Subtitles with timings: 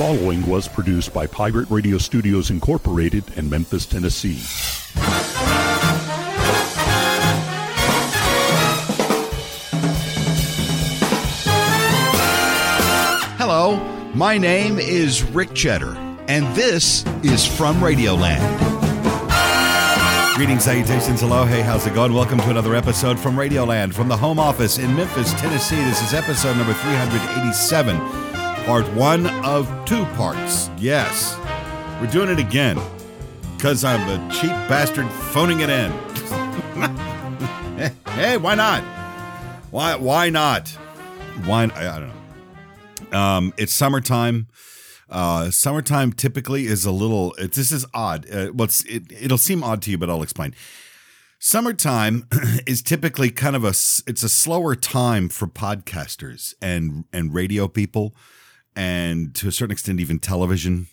[0.00, 4.38] following was produced by Pirate Radio Studios Incorporated in Memphis, Tennessee.
[13.36, 13.76] Hello,
[14.14, 15.94] my name is Rick Cheddar,
[16.28, 18.40] and this is From Radioland.
[20.34, 22.14] Greetings, salutations, hello, hey, how's it going?
[22.14, 25.76] Welcome to another episode from Radioland from the home office in Memphis, Tennessee.
[25.76, 28.29] This is episode number 387,
[28.64, 30.70] part one of two parts.
[30.78, 31.36] Yes,
[32.00, 32.80] we're doing it again
[33.56, 35.90] because I'm a cheap bastard phoning it in.
[38.14, 38.82] hey, why not?
[39.70, 39.96] Why?
[39.96, 40.68] Why not?
[41.44, 41.64] Why?
[41.74, 43.18] I don't know.
[43.18, 44.48] Um, it's summertime.
[45.08, 47.32] Uh, summertime typically is a little.
[47.34, 48.26] It, this is odd.
[48.32, 50.54] Uh, it's, it, it'll seem odd to you, but I'll explain.
[51.38, 52.28] Summertime
[52.66, 53.68] is typically kind of a.
[53.68, 58.14] It's a slower time for podcasters and and radio people,
[58.80, 60.86] and to a certain extent, even television.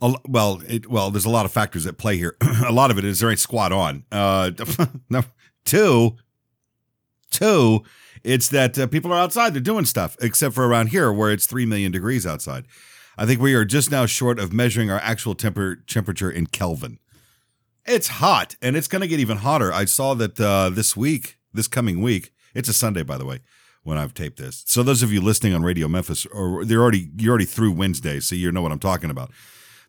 [0.00, 2.36] Well, it, well, there's a lot of factors at play here.
[2.64, 4.04] a lot of it is there ain't squat on.
[4.12, 4.52] Uh,
[5.10, 5.24] no,
[5.64, 6.16] two,
[7.32, 7.82] two,
[8.22, 11.46] it's that uh, people are outside, they're doing stuff, except for around here where it's
[11.46, 12.66] 3 million degrees outside.
[13.18, 17.00] I think we are just now short of measuring our actual temper- temperature in Kelvin.
[17.84, 19.72] It's hot, and it's going to get even hotter.
[19.72, 23.40] I saw that uh, this week, this coming week, it's a Sunday, by the way,
[23.82, 24.64] when I've taped this.
[24.66, 28.20] So those of you listening on Radio Memphis, or they're already you're already through Wednesday,
[28.20, 29.30] so you know what I'm talking about.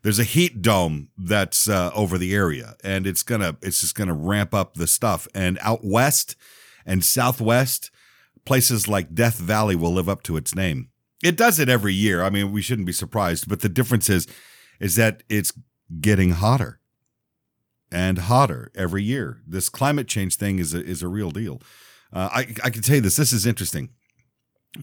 [0.02, 4.14] There's a heat dome that's uh, over the area, and it's gonna it's just gonna
[4.14, 5.26] ramp up the stuff.
[5.34, 6.36] And out west
[6.84, 7.90] and southwest,
[8.44, 10.88] places like Death Valley will live up to its name.
[11.22, 12.22] It does it every year.
[12.22, 14.26] I mean, we shouldn't be surprised, but the difference is
[14.80, 15.52] is that it's
[16.00, 16.80] getting hotter
[17.90, 19.40] and hotter every year.
[19.46, 21.62] This climate change thing is a, is a real deal.
[22.14, 23.16] Uh, I I can tell you this.
[23.16, 23.90] This is interesting.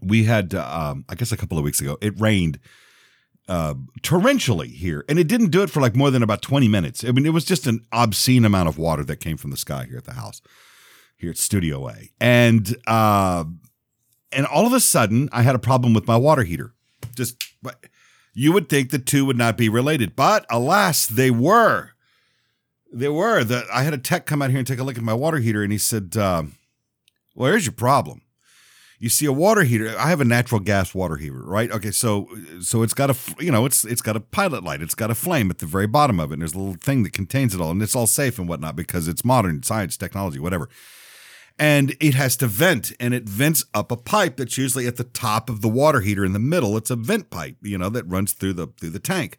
[0.02, 2.60] We had, um, I guess, a couple of weeks ago, it rained
[3.48, 7.04] uh, torrentially here, and it didn't do it for like more than about twenty minutes.
[7.04, 9.86] I mean, it was just an obscene amount of water that came from the sky
[9.88, 10.42] here at the house,
[11.18, 13.46] here at Studio A, and uh,
[14.32, 16.74] and all of a sudden, I had a problem with my water heater.
[17.16, 17.44] Just,
[18.34, 21.92] you would think the two would not be related, but alas, they were.
[22.94, 23.44] They were.
[23.44, 25.40] The, I had a tech come out here and take a look at my water
[25.40, 26.56] heater, and he said, um,
[27.36, 28.22] "Well, here's your problem.
[29.00, 29.96] You see, a water heater.
[29.98, 31.72] I have a natural gas water heater, right?
[31.72, 32.28] Okay, so
[32.62, 34.82] so it's got a you know it's it's got a pilot light.
[34.82, 37.04] It's got a flame at the very bottom of it, and there's a little thing
[37.04, 40.40] that contains it all, and it's all safe and whatnot because it's modern science, technology,
[40.40, 40.70] whatever."
[41.60, 45.04] and it has to vent and it vents up a pipe that's usually at the
[45.04, 48.08] top of the water heater in the middle it's a vent pipe you know that
[48.08, 49.38] runs through the through the tank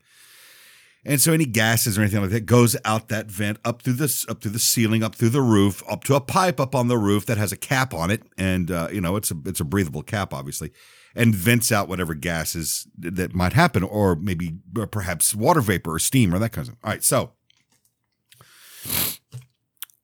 [1.04, 4.26] and so any gases or anything like that goes out that vent up through this
[4.28, 6.98] up through the ceiling up through the roof up to a pipe up on the
[6.98, 9.64] roof that has a cap on it and uh, you know it's a it's a
[9.64, 10.70] breathable cap obviously
[11.14, 15.98] and vents out whatever gases that might happen or maybe or perhaps water vapor or
[15.98, 16.80] steam or that kind of Thing.
[16.84, 17.32] all right so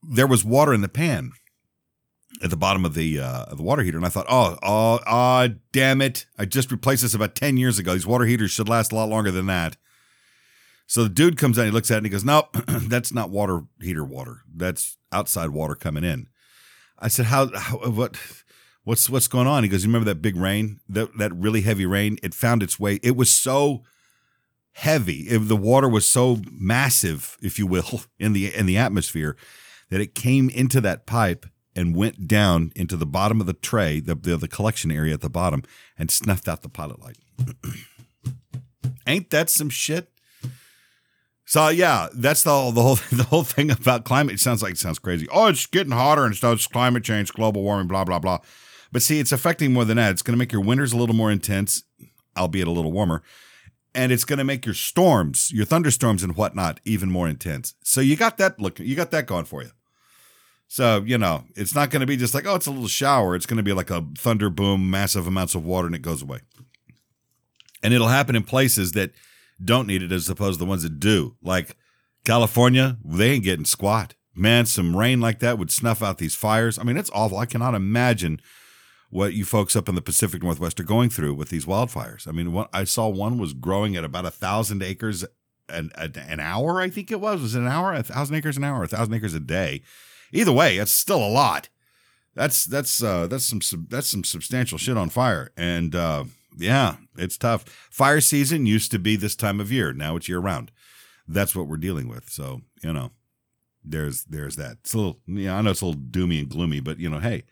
[0.03, 1.32] there was water in the pan
[2.42, 5.00] at the bottom of the uh, of the water heater, and I thought, oh, oh,
[5.06, 6.26] oh, damn it!
[6.38, 7.94] I just replaced this about ten years ago.
[7.94, 9.76] These water heaters should last a lot longer than that.
[10.88, 13.31] So the dude comes out, he looks at it, and he goes, "Nope, that's not
[13.31, 14.43] water heater water.
[14.53, 16.28] That's outside water coming in."
[16.99, 17.50] I said, "How?
[17.56, 18.16] how what?
[18.84, 20.81] What's what's going on?" He goes, "You remember that big rain?
[20.88, 22.19] That that really heavy rain?
[22.22, 22.98] It found its way.
[23.03, 23.84] It was so."
[24.72, 29.37] heavy It- the water was so massive if you will in the in the atmosphere
[29.91, 33.98] that it came into that pipe and went down into the bottom of the tray,
[33.98, 35.65] the, the, the collection area at the bottom,
[35.98, 37.16] and snuffed out the pilot light.
[39.06, 40.12] Ain't that some shit?
[41.48, 44.34] So yeah, that's the the whole the whole thing about climate.
[44.34, 45.26] It sounds like it sounds crazy.
[45.32, 46.56] Oh, it's getting hotter and stuff.
[46.56, 48.41] It's climate change, global warming, blah blah blah.
[48.92, 50.12] But see, it's affecting more than that.
[50.12, 51.84] It's going to make your winters a little more intense,
[52.36, 53.22] albeit a little warmer,
[53.94, 57.75] and it's going to make your storms, your thunderstorms and whatnot, even more intense.
[57.82, 58.78] So you got that look.
[58.78, 59.70] You got that going for you.
[60.66, 63.34] So, you know, it's not going to be just like, oh, it's a little shower.
[63.34, 66.20] It's going to be like a thunder boom, massive amounts of water, and it goes
[66.20, 66.41] away.
[67.83, 69.12] And it'll happen in places that
[69.63, 71.37] don't need it as opposed to the ones that do.
[71.43, 71.77] Like
[72.25, 74.15] California, they ain't getting squat.
[74.34, 76.78] Man, some rain like that would snuff out these fires.
[76.78, 77.39] I mean, it's awful.
[77.39, 78.41] I cannot imagine
[79.10, 82.28] what you folks up in the Pacific Northwest are going through with these wildfires.
[82.28, 85.25] I mean, one, I saw one was growing at about a thousand acres
[85.69, 87.41] an, an hour, I think it was.
[87.41, 87.93] Was it an hour?
[87.93, 89.83] A thousand acres an hour, a thousand acres a day.
[90.33, 91.69] Either way, it's still a lot.
[92.34, 96.25] That's that's uh, that's some sub- that's some substantial shit on fire, and uh,
[96.57, 97.65] yeah, it's tough.
[97.91, 99.92] Fire season used to be this time of year.
[99.92, 100.70] Now it's year round.
[101.26, 102.30] That's what we're dealing with.
[102.30, 103.10] So you know,
[103.84, 104.78] there's there's that.
[104.80, 107.20] It's a little yeah, I know it's a little doomy and gloomy, but you know,
[107.20, 107.44] hey,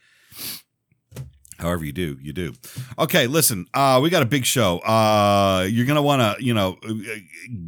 [1.58, 2.52] However you do, you do.
[2.98, 4.78] Okay, listen, uh, we got a big show.
[4.80, 6.78] Uh, you're gonna want to, you know,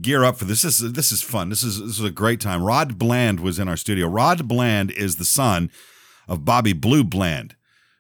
[0.03, 0.63] gear up for this.
[0.63, 1.49] This is this is fun.
[1.49, 2.63] This is this is a great time.
[2.63, 4.07] Rod Bland was in our studio.
[4.07, 5.71] Rod Bland is the son
[6.29, 7.57] of Bobby Blue Bland,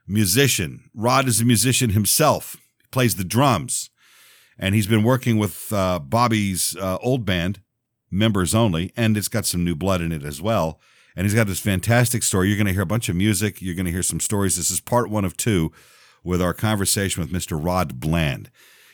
[0.07, 0.91] musician.
[0.95, 2.57] Rod is a musician himself.
[2.91, 3.91] Plays the drums,
[4.59, 7.61] and he's been working with uh, Bobby's uh, old band,
[8.11, 10.81] members only, and it's got some new blood in it as well.
[11.15, 12.49] And he's got this fantastic story.
[12.49, 13.61] You're going to hear a bunch of music.
[13.61, 14.57] You're going to hear some stories.
[14.57, 15.73] This is part one of two
[16.23, 17.63] with our conversation with Mr.
[17.63, 18.51] Rod Bland.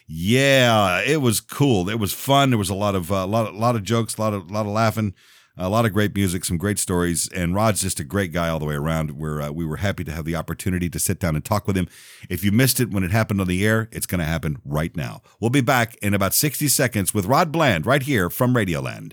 [0.06, 1.88] Yeah, it was cool.
[1.88, 2.50] It was fun.
[2.50, 4.67] There was a lot of a uh, lot, lot of jokes, a lot of, lot
[4.67, 5.14] of laughing,
[5.56, 7.28] a lot of great music, some great stories.
[7.28, 9.12] And Rod's just a great guy all the way around.
[9.12, 11.76] We're uh, we were happy to have the opportunity to sit down and talk with
[11.76, 11.88] him.
[12.28, 14.94] If you missed it when it happened on the air, it's going to happen right
[14.96, 15.22] now.
[15.40, 19.12] We'll be back in about 60 seconds with Rod Bland right here from Radioland.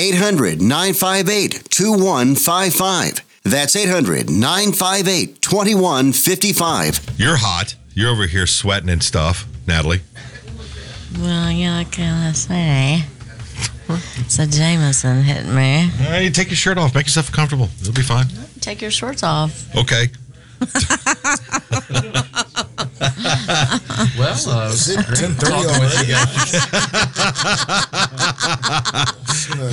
[0.00, 3.20] 800 958 2155.
[3.44, 7.18] That's 800 958 2155.
[7.18, 7.74] You're hot.
[7.92, 10.00] You're over here sweating and stuff, Natalie.
[11.18, 13.04] Well, yeah, what can I say?
[14.28, 15.90] So Jameson hit me.
[16.06, 16.94] Hey, take your shirt off.
[16.94, 17.68] Make yourself comfortable.
[17.82, 18.26] It'll be fine.
[18.60, 19.74] Take your shorts off.
[19.76, 20.06] Okay.
[24.18, 26.12] Well, uh, Is it 10:30 already?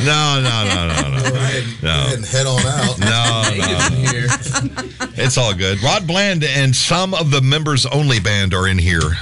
[0.05, 1.29] no, no, no, no, no.
[1.29, 1.93] Go ahead, go No.
[1.93, 2.99] ahead and head on out.
[2.99, 3.65] No, no,
[5.05, 5.07] no.
[5.15, 5.81] It's all good.
[5.83, 9.17] Rod Bland and some of the members only band are in here.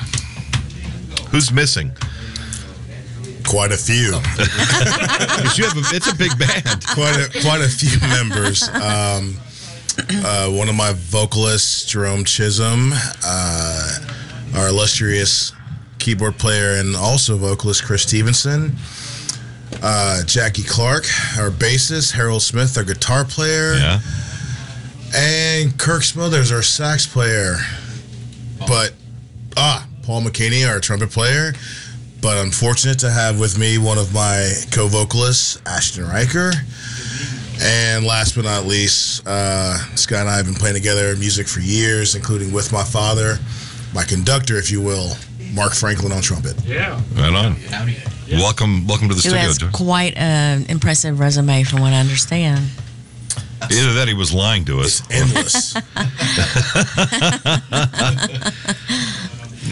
[1.31, 1.91] Who's missing?
[3.47, 4.11] Quite a few.
[4.37, 6.85] 'Cause you have a, it's a big band.
[6.87, 8.67] quite a quite a few members.
[8.69, 9.37] Um,
[9.97, 12.91] uh, one of my vocalists, Jerome Chisholm,
[13.25, 13.97] uh,
[14.55, 15.51] our illustrious
[15.99, 18.75] keyboard player and also vocalist Chris Stevenson,
[19.81, 21.05] uh, Jackie Clark,
[21.37, 23.99] our bassist, Harold Smith, our guitar player, Yeah.
[25.15, 27.57] and Kirk Smothers, our sax player.
[28.67, 28.93] But
[29.57, 31.53] ah, Paul McKinney, our trumpet player.
[32.21, 36.51] But I'm fortunate to have with me one of my co-vocalists, Ashton Riker.
[37.61, 41.59] And last but not least, uh, Scott and I have been playing together music for
[41.61, 43.37] years, including with my father,
[43.93, 45.15] my conductor, if you will,
[45.53, 46.55] Mark Franklin on trumpet.
[46.65, 46.99] Yeah.
[47.15, 47.55] Right on.
[48.31, 49.39] Welcome, welcome to the Who studio.
[49.39, 52.65] has quite an impressive resume, from what I understand.
[53.61, 55.01] Either that, he was lying to us.
[55.09, 55.73] It's endless.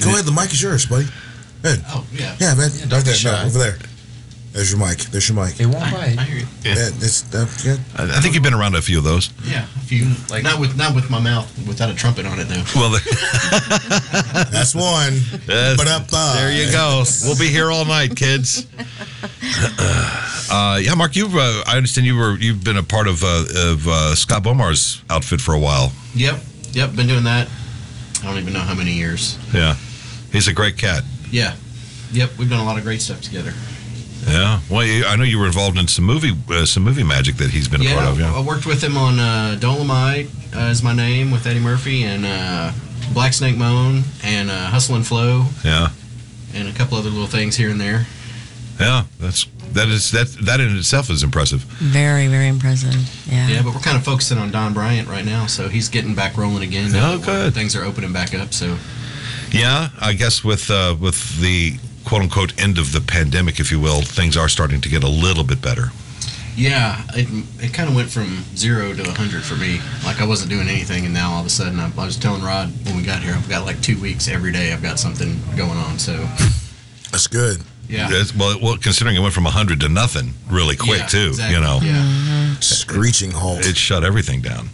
[0.03, 1.05] Go ahead, the mic is yours, buddy.
[1.61, 1.83] Go ahead.
[1.89, 2.35] Oh, yeah.
[2.39, 2.69] Yeah, man.
[2.87, 3.33] don't right there.
[3.33, 3.77] No, over there.
[4.53, 4.99] There's your mic.
[4.99, 5.59] There's your mic.
[5.59, 6.15] It won't bite.
[6.17, 6.45] I hear you.
[6.63, 6.75] Yeah.
[6.75, 7.77] Yeah, it's uh, yeah.
[7.97, 9.31] I I think you've been around a few of those.
[9.43, 10.05] Yeah, a few.
[10.29, 12.63] Like not with not with my mouth, without a trumpet on it though.
[12.75, 13.01] Well, there,
[14.51, 15.13] That's one.
[15.47, 15.75] Yes.
[15.77, 17.03] But up, uh, there you go.
[17.23, 18.67] We'll be here all night, kids.
[20.51, 23.45] Uh, yeah, Mark, you've uh, I understand you were you've been a part of uh,
[23.71, 25.91] of uh, Scott Bomar's outfit for a while.
[26.13, 26.39] Yep,
[26.73, 26.95] yep.
[26.95, 27.47] Been doing that.
[28.21, 29.39] I don't even know how many years.
[29.51, 29.75] Yeah,
[30.31, 31.03] he's a great cat.
[31.31, 31.55] Yeah,
[32.11, 32.37] yep.
[32.37, 33.53] We've done a lot of great stuff together.
[34.27, 34.59] Yeah.
[34.69, 37.49] Well, you, I know you were involved in some movie uh, some movie magic that
[37.51, 38.19] he's been a yeah, part of.
[38.19, 38.33] Yeah.
[38.33, 42.25] I worked with him on uh, Dolomite uh, is my name with Eddie Murphy and
[42.25, 42.71] uh,
[43.13, 45.89] Black Snake Moan and uh, Hustle and Flow Yeah.
[46.53, 48.05] and a couple other little things here and there.
[48.79, 49.03] Yeah.
[49.19, 51.61] That's that is that that in itself is impressive.
[51.61, 52.93] Very, very impressive.
[53.27, 53.47] Yeah.
[53.47, 56.37] Yeah, but we're kind of focusing on Don Bryant right now, so he's getting back
[56.37, 56.91] rolling again.
[56.91, 57.53] now Oh, good.
[57.53, 58.77] Things are opening back up, so
[59.51, 61.77] Yeah, I guess with uh, with the
[62.13, 65.07] quote unquote end of the pandemic, if you will, things are starting to get a
[65.09, 65.85] little bit better.
[66.55, 67.27] Yeah, it,
[67.59, 69.79] it kind of went from zero to 100 for me.
[70.05, 72.43] Like I wasn't doing anything, and now all of a sudden, I, I was telling
[72.43, 74.71] Rod when we got here, I've got like two weeks every day.
[74.73, 75.97] I've got something going on.
[75.97, 76.13] So
[77.11, 77.63] That's good.
[77.89, 81.27] yeah, It's- well, well, considering it went from hundred to nothing really quick Yeah, too.
[81.29, 81.55] exactly.
[81.55, 83.65] You know, Yeah, Screeching halt.
[83.65, 84.69] it shut everything down.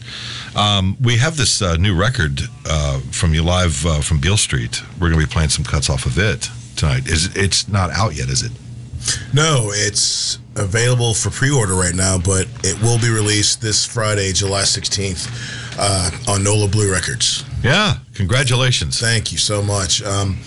[0.58, 4.82] Um, we have this uh, new record uh, from you live uh, from Beale Street.
[5.00, 7.08] We're going to be playing some cuts off of it tonight.
[7.08, 8.52] Is it's not out yet, is it?
[9.34, 14.64] No, it's available for pre-order right now, but it will be released this Friday, July
[14.64, 15.30] 16th,
[15.78, 17.46] uh, on Nola Blue Records.
[17.64, 19.00] Yeah, congratulations.
[19.00, 20.04] Thank you so much.
[20.04, 20.38] Um,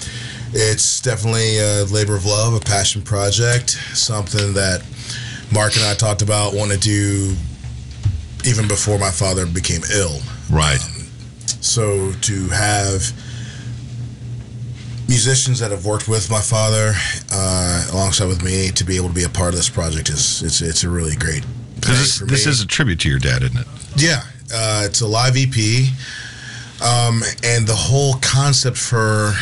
[0.53, 4.85] it's definitely a labor of love, a passion project, something that
[5.53, 7.35] Mark and I talked about wanting to do
[8.45, 10.19] even before my father became ill.
[10.51, 10.81] Right.
[11.61, 13.13] So to have
[15.13, 16.95] musicians that have worked with my father
[17.31, 20.43] uh, alongside with me to be able to be a part of this project is
[20.43, 21.45] it's it's a really great.
[21.77, 23.67] This, this is a tribute to your dad, isn't it?
[23.97, 24.23] Yeah,
[24.55, 25.59] uh, it's a live EP,
[26.81, 29.35] um, and the whole concept for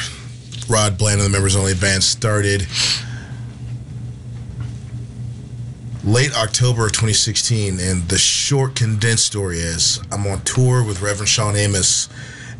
[0.69, 2.67] Rod Bland and the Members Only Band started
[6.03, 7.79] late October of 2016.
[7.79, 12.09] And the short, condensed story is I'm on tour with Reverend Shawn Amos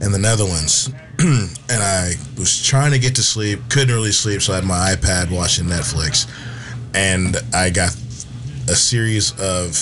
[0.01, 4.53] in the Netherlands, and I was trying to get to sleep, couldn't really sleep, so
[4.53, 6.27] I had my iPad watching Netflix,
[6.95, 7.95] and I got
[8.69, 9.73] a series of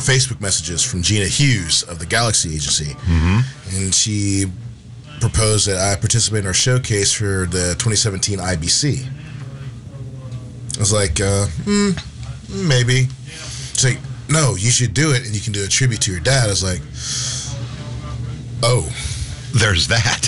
[0.00, 2.96] Facebook messages from Gina Hughes of the Galaxy Agency,
[3.76, 4.46] and she
[5.20, 9.06] proposed that I participate in our showcase for the 2017 IBC.
[10.76, 11.90] I was like, uh, hmm,
[12.68, 13.06] maybe.
[13.74, 16.20] She's like, no, you should do it, and you can do a tribute to your
[16.20, 16.46] dad.
[16.46, 16.80] I was like,
[18.62, 18.88] oh,
[19.54, 20.22] There's that.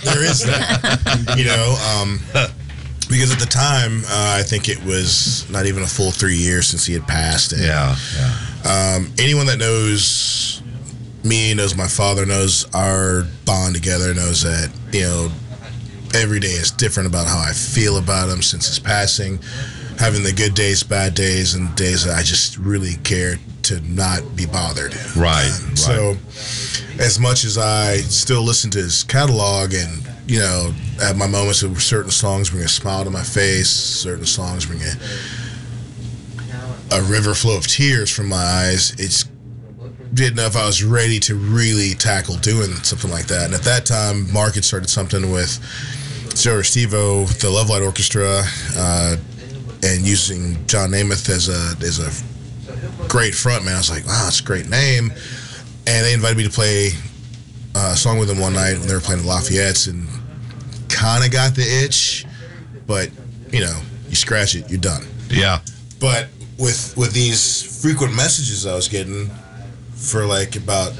[0.04, 1.34] there is that.
[1.36, 2.20] you know, um,
[3.08, 6.68] because at the time, uh, I think it was not even a full three years
[6.68, 7.52] since he had passed.
[7.52, 8.96] And, yeah, yeah.
[8.96, 10.62] Um, anyone that knows
[11.24, 15.30] me, knows my father, knows our bond together, knows that, you know,
[16.14, 19.38] every day is different about how I feel about him since his passing.
[19.98, 23.36] Having the good days, bad days, and days that I just really care
[23.70, 24.94] to not be bothered.
[25.16, 25.78] Right, Um, right.
[25.78, 26.16] So,
[26.98, 31.62] as much as I still listen to his catalog and, you know, at my moments
[31.62, 34.92] of certain songs bring a smile to my face, certain songs bring a,
[36.92, 39.24] a river flow of tears from my eyes, it's
[40.12, 43.44] didn't know if I was ready to really tackle doing something like that.
[43.44, 45.60] And at that time, Mark had started something with
[46.34, 48.42] Joe Restivo, the Love Light Orchestra,
[48.76, 49.16] uh,
[49.84, 52.10] and using John Nemeth as a as a
[53.10, 53.74] great frontman.
[53.74, 55.10] I was like, wow, that's a great name.
[55.86, 56.90] And they invited me to play
[57.74, 60.06] uh, a song with them one night when they were playing the Lafayette's, and
[60.88, 62.24] kind of got the itch,
[62.86, 63.10] but
[63.50, 65.02] you know, you scratch it, you're done.
[65.28, 65.58] Yeah.
[65.98, 69.28] But with with these frequent messages I was getting
[69.94, 70.92] for like about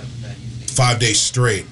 [0.66, 1.66] five days straight,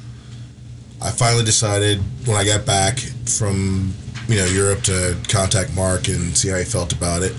[1.02, 3.92] I finally decided when I got back from
[4.28, 7.34] you know Europe to contact Mark and see how he felt about it.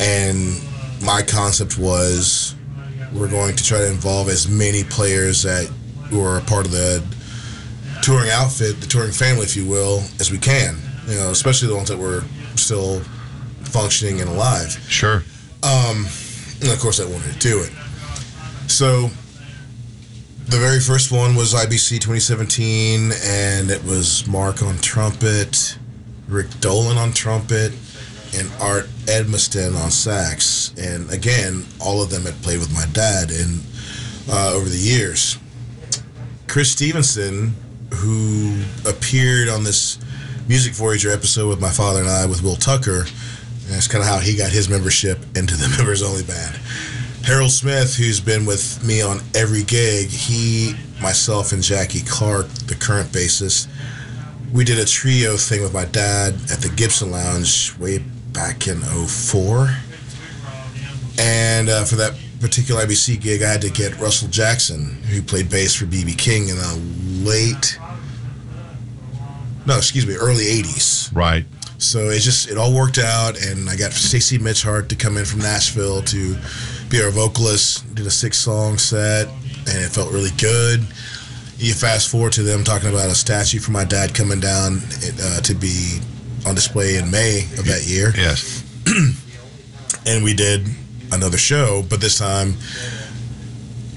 [0.00, 0.60] And
[1.00, 2.54] my concept was
[3.12, 5.70] we're going to try to involve as many players that
[6.12, 7.02] were a part of the
[8.02, 10.76] touring outfit, the touring family, if you will, as we can.
[11.06, 12.22] You know, especially the ones that were
[12.54, 13.00] still
[13.62, 14.70] functioning and alive.
[14.88, 15.22] Sure.
[15.62, 16.06] Um,
[16.60, 17.72] and of course, I wanted to do it.
[18.68, 19.10] So,
[20.46, 25.78] the very first one was IBC 2017, and it was Mark on trumpet,
[26.28, 27.72] Rick Dolan on trumpet,
[28.36, 30.72] and Art Edmaiston on sax.
[30.78, 33.60] And again, all of them had played with my dad in
[34.28, 35.38] uh, over the years.
[36.46, 37.54] Chris Stevenson,
[37.94, 39.98] who appeared on this
[40.48, 44.08] Music Voyager episode with my father and I with Will Tucker, and that's kind of
[44.08, 46.58] how he got his membership into the members only band.
[47.24, 52.74] Harold Smith, who's been with me on every gig, he, myself, and Jackie Clark, the
[52.74, 53.68] current bassist,
[54.52, 58.02] we did a trio thing with my dad at the Gibson Lounge way
[58.40, 59.68] back in 04.
[61.18, 65.50] And uh, for that particular IBC gig, I had to get Russell Jackson, who played
[65.50, 67.78] bass for BB King in the late,
[69.66, 71.14] no, excuse me, early 80s.
[71.14, 71.44] Right.
[71.76, 75.26] So it just it all worked out, and I got Stacy Mitchhart to come in
[75.26, 76.36] from Nashville to
[76.88, 77.94] be our vocalist.
[77.94, 80.80] Did a six song set, and it felt really good.
[81.58, 84.80] You fast forward to them talking about a statue for my dad coming down
[85.22, 86.00] uh, to be
[86.46, 88.64] on display in May of that year, Yes.
[90.06, 90.66] and we did
[91.12, 92.54] another show, but this time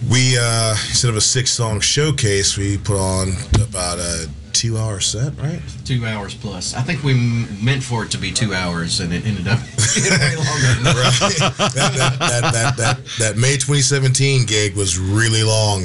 [0.10, 3.30] we uh, instead of a six song showcase, we put on
[3.62, 5.62] about a two hour set, right?
[5.86, 6.76] Two hours plus.
[6.76, 9.60] I think we m- meant for it to be two hours, and it ended up
[9.96, 11.20] way longer than right.
[11.40, 15.84] that, that, that, that, that, that May 2017 gig was really long,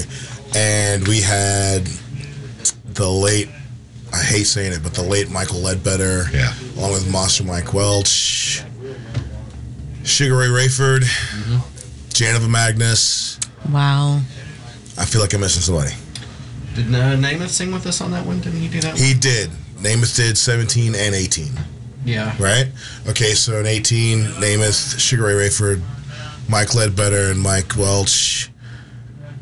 [0.57, 1.87] and we had
[2.95, 3.49] the late,
[4.13, 6.53] I hate saying it, but the late Michael Ledbetter, Yeah.
[6.77, 8.63] along with Monster Mike Welch,
[10.05, 11.03] Sugar Ray Rayford,
[12.11, 13.39] Janova Magnus.
[13.71, 14.21] Wow.
[14.97, 15.93] I feel like I'm missing somebody.
[16.75, 18.41] Did uh, Nemeth sing with us on that one?
[18.41, 19.03] Didn't he do that one?
[19.03, 19.51] He did.
[19.81, 21.49] Nemeth did 17 and 18.
[22.05, 22.35] Yeah.
[22.43, 22.69] Right?
[23.09, 25.83] Okay, so in 18, Nemeth, Sugar Ray Rayford,
[26.49, 28.51] Mike Ledbetter, and Mike Welch.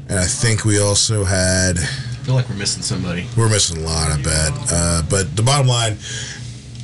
[0.08, 3.24] And I think we also had, I feel like we're missing somebody.
[3.36, 4.52] we're missing a lot, I bet.
[4.72, 5.96] Uh, but the bottom line,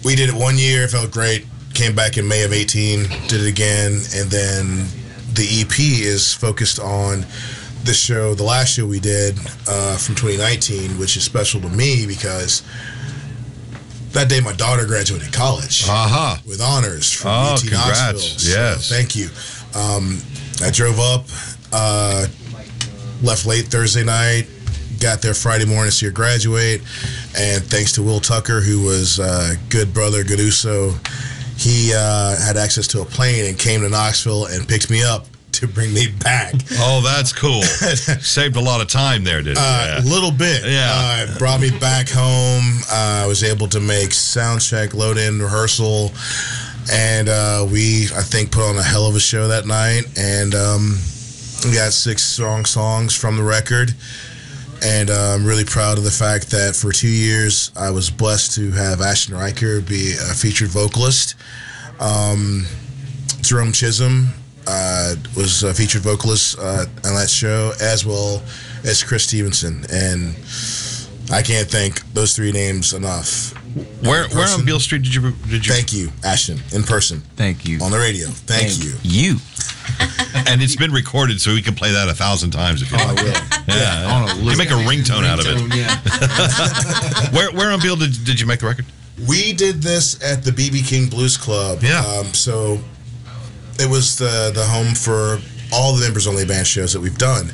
[0.04, 1.46] we did it one year, felt great.
[1.74, 3.92] Came back in May of 18, did it again.
[4.14, 4.86] And then
[5.34, 7.26] the EP is focused on
[7.82, 12.06] the show, the last show we did uh, from 2019, which is special to me
[12.06, 12.62] because
[14.12, 16.40] that day my daughter graduated college Aha.
[16.46, 18.00] with honors from Oh, UT congrats.
[18.00, 18.20] Knoxville.
[18.38, 18.88] So Yes.
[18.88, 19.28] thank you.
[19.74, 20.20] Um,
[20.62, 21.24] I drove up,
[21.72, 22.26] uh,
[23.24, 24.46] left late Thursday night,
[25.02, 26.80] got there Friday morning to see her graduate,
[27.36, 30.92] and thanks to Will Tucker, who was uh, good brother, good Uso,
[31.58, 35.26] he uh, had access to a plane and came to Knoxville and picked me up
[35.52, 36.54] to bring me back.
[36.84, 37.62] Oh, that's cool.
[38.20, 40.64] Saved a lot of time there, didn't Uh, A little bit.
[40.64, 41.26] Yeah.
[41.28, 42.78] Uh, brought me back home.
[42.90, 46.10] Uh, I was able to make sound check, load in, rehearsal.
[46.92, 50.02] And uh, we, I think, put on a hell of a show that night.
[50.18, 50.98] And um,
[51.64, 53.94] we got six strong songs from the record.
[54.84, 58.56] And uh, I'm really proud of the fact that for two years I was blessed
[58.56, 61.36] to have Ashton Riker be a featured vocalist.
[62.00, 62.66] Um,
[63.42, 64.28] Jerome Chisholm
[64.66, 68.42] uh, was a featured vocalist uh, on that show, as well
[68.84, 69.84] as Chris Stevenson.
[69.92, 70.34] And
[71.30, 73.54] I can't thank those three names enough.
[73.74, 74.64] Where where on person.
[74.66, 75.72] Beale Street did you did you?
[75.72, 77.80] Thank you, Ashton, in person Thank you.
[77.80, 78.28] on the radio.
[78.28, 78.94] Thank you.
[79.02, 79.36] You.
[80.34, 83.18] And it's been recorded, so we can play that a thousand times if you like.
[83.68, 85.76] Yeah, On a you make a ringtone out of it.
[85.76, 87.30] Yeah.
[87.32, 88.86] Where where on Beale did, did you make the record?
[89.28, 91.82] We did this at the BB King Blues Club.
[91.82, 92.00] Yeah.
[92.00, 92.78] Um, so
[93.78, 95.38] it was the the home for
[95.72, 97.50] all the members only band shows that we've done.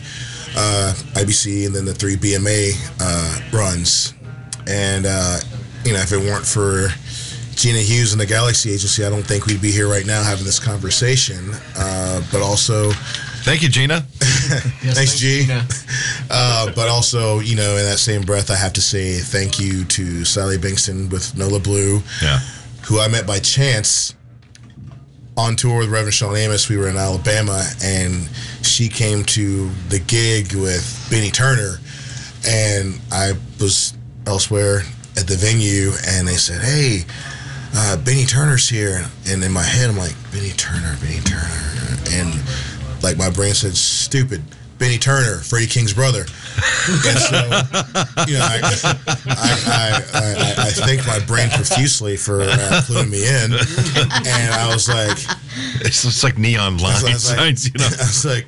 [0.57, 4.15] Uh, IBC and then the three BMA uh, runs.
[4.67, 5.39] And uh,
[5.89, 6.89] you know, if it weren't for
[7.55, 10.45] Gina Hughes and the Galaxy Agency, I don't think we'd be here right now having
[10.45, 11.51] this conversation.
[11.77, 12.91] Uh, but also,
[13.43, 14.03] Thank you, Gina.
[14.21, 15.43] thanks, G.
[15.47, 15.67] Gina.
[16.31, 19.87] Uh, but also, you know, in that same breath, I have to say thank you
[19.87, 22.39] to Sallie Bengtson with Nola Blue Yeah.
[22.87, 24.15] who I met by chance
[25.39, 26.69] on tour with Reverend Shawn Amos.
[26.69, 28.29] We were in Alabama, and
[28.61, 31.79] she came to the gig with Benny Turner,
[32.47, 33.95] and I was
[34.27, 34.83] elsewhere
[35.19, 37.05] at the venue, and they said, "Hey,
[37.75, 42.41] uh, Benny Turner's here," and in my head, I'm like, "Benny Turner, Benny Turner," and
[43.03, 44.43] like my brain said, "Stupid."
[44.79, 46.21] Benny Turner, Freddie King's brother.
[46.21, 47.35] And so,
[48.29, 48.61] you know, I,
[49.27, 53.55] I, I, I, I thanked my brain profusely for uh, cluing me in.
[54.25, 55.19] And I was like,
[55.81, 57.87] It's just like neon I line was like, signs, you know.
[57.87, 58.47] I was like,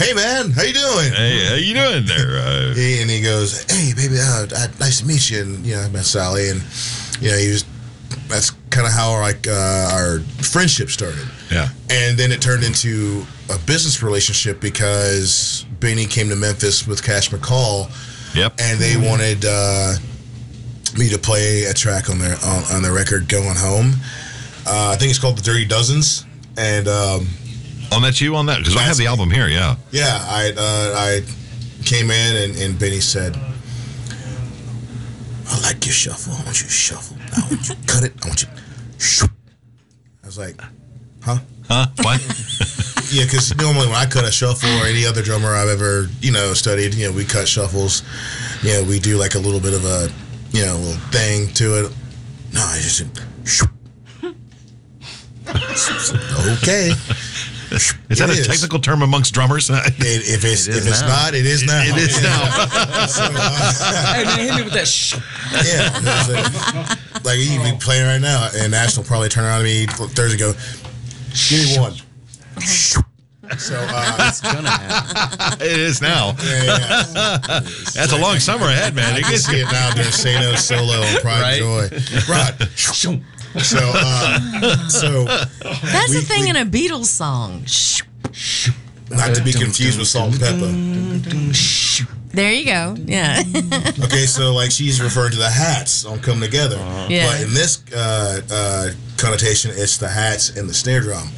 [0.00, 1.12] hey, man, how you doing?
[1.12, 2.38] Hey, how you doing there?
[2.40, 5.74] Uh, He, and he goes, "Hey, baby, uh, uh, nice to meet you." And you
[5.76, 6.60] know, I met Sallie, and
[7.20, 7.64] you know, he was.
[8.28, 11.68] That's kind of how like uh, our friendship started, yeah.
[11.90, 17.30] and then it turned into a business relationship because Benny came to Memphis with Cash
[17.30, 17.88] McCall,
[18.34, 18.54] Yep.
[18.60, 19.94] and they wanted uh,
[20.96, 23.92] me to play a track on their on, on their record "Going Home."
[24.66, 26.24] Uh, I think it's called "The Dirty Dozens,"
[26.56, 27.26] and um,
[27.92, 29.48] On that you on that because I have the album here.
[29.48, 29.76] Yeah.
[29.90, 31.22] yeah, I uh, I
[31.84, 33.36] came in and, and Benny said,
[35.48, 36.32] "I like your shuffle.
[36.34, 37.16] I want you to shuffle.
[37.36, 38.12] I want you to cut it.
[38.24, 38.48] I want you."
[38.98, 39.30] Shoop.
[40.22, 40.60] I was like,
[41.22, 41.86] "Huh?" Huh?
[42.02, 42.20] What?
[43.12, 46.30] Yeah, because normally when I cut a shuffle or any other drummer I've ever you
[46.30, 48.04] know studied, you know, we cut shuffles.
[48.62, 50.08] You know, we do like a little bit of a
[50.52, 51.92] you know little thing to it.
[52.52, 52.98] No, I just
[53.44, 53.68] shoop.
[56.62, 56.92] okay.
[57.72, 58.46] Is that It a is.
[58.46, 59.70] technical term amongst drummers?
[59.74, 61.08] It, if it's It is if it's now.
[61.08, 61.82] not, it is now.
[61.84, 62.40] It is now.
[63.06, 65.16] So, uh, Hey, man, hit me with that sh-
[65.64, 69.64] Yeah, a- like you be playing right now, and Nash will probably turn around to
[69.64, 70.44] me Thursday.
[70.44, 70.60] and Go,
[71.48, 71.94] give me one.
[73.58, 75.60] So uh, It's gonna happen.
[75.66, 76.34] it is now.
[76.44, 77.60] yeah, yeah, yeah.
[77.94, 79.14] That's a long summer ahead, man.
[79.14, 81.58] I It can see it now during Sano solo on Pride Right?
[81.58, 81.88] Joy.
[82.32, 82.68] Rod.
[83.62, 87.64] So, uh, so That's We- a thing we- in a Beatles song.
[89.10, 92.06] Not to be confused with Salt and Pepper.
[92.32, 92.94] There you go.
[93.06, 93.42] Yeah.
[94.04, 96.76] Okay, so like she's referring to the hats on "Come Together,"
[97.08, 97.26] Yeah.
[97.26, 101.28] but in this uh, uh, connotation, it's the hats and the snare drum,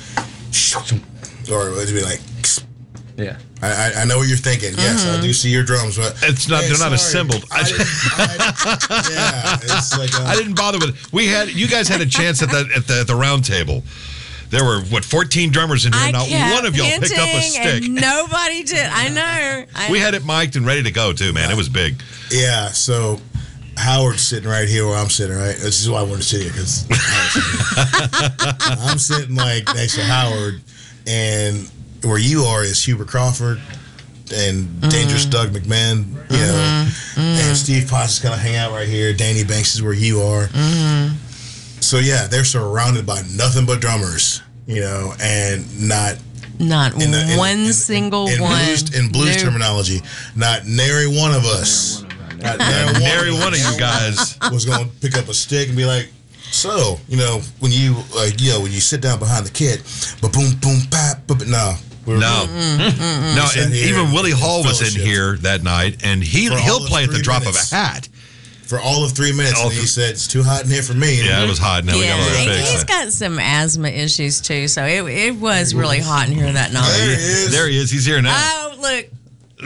[1.50, 2.20] or it'd be like.
[3.16, 3.36] Yeah.
[3.62, 4.72] I, I- I know what you're thinking.
[4.76, 7.44] Yes, I do see your drums, but It's not- Hey, they're not assembled.
[7.50, 7.80] I didn't-
[8.18, 11.12] I- yeah, it's like uh, I didn't bother with it.
[11.12, 13.82] We had you guys had a chance at the at the, at the round table.
[14.50, 16.02] There were what 14 drummers in here.
[16.02, 17.84] I Not one of y'all picked up a stick.
[17.84, 18.86] And nobody did.
[18.86, 19.64] I know.
[19.74, 21.50] I, We had it mic'd and ready to go too, man.
[21.50, 22.02] It was big.
[22.30, 22.68] yeah.
[22.68, 23.18] So
[23.78, 25.56] Howard's sitting right here where I'm sitting, right?
[25.56, 26.86] This is why I wanted to sit here because
[28.80, 30.60] I'm sitting like next to Howard,
[31.06, 31.70] and
[32.02, 33.60] where you are is Hubert Crawford
[34.34, 35.30] and Dangerous mm.
[35.30, 37.20] Doug McMahon, you know, mm-hmm.
[37.20, 37.48] mm.
[37.48, 39.12] and Steve Potts is kind of hang out right here.
[39.12, 40.46] Danny Banks is where you are.
[40.46, 41.16] Mm-hmm.
[41.80, 46.16] So yeah, they're surrounded by nothing but drummers, you know, and not
[46.58, 48.64] Not in the- in- one in- single in one.
[48.64, 49.44] Blues, in blues Nope.
[49.44, 50.00] terminology,
[50.36, 52.04] not nary one of us.
[52.38, 54.36] Not nary Nary one of you guys.
[54.50, 56.08] was going to pick up a stick and be like,
[56.50, 59.82] "So, you know, when you like, you know, when you sit down behind the kit,
[60.20, 63.36] but boom, boom, pop, but no, we're- No, Mm-hmm.
[63.36, 66.86] no, and here even Willie Hall was in here that night, and he For he'll
[66.86, 67.70] play at the drop minutes.
[67.72, 68.08] of a hat.
[68.66, 70.94] for all of three minutes." All and he said, "It's too hot in here for
[70.94, 71.84] me." Yeah, it was hot.
[71.84, 75.34] Now we Yeah, got all and that got some asthma issues too, so it, it
[75.36, 76.88] was really hot in here that night.
[76.96, 77.50] There he is.
[77.50, 77.90] There he is.
[77.90, 78.34] He's here now.
[78.34, 79.06] Oh, look,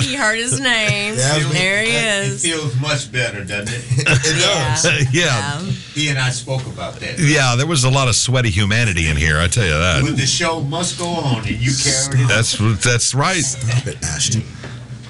[0.00, 1.14] he heard his name.
[1.18, 2.42] Yeah, I there he It is.
[2.42, 3.84] feels much better, doesn't it?
[4.08, 5.14] It does.
[5.14, 7.18] yeah, Um, he and I spoke about that.
[7.18, 7.54] yeah.
[7.56, 9.38] There was a lot of sweaty humanity in here.
[9.38, 10.16] I tell you But that.
[10.16, 12.28] the show must go on, and you carried it.
[12.28, 13.42] That's that's right.
[13.42, 14.42] Stop it, Ashton.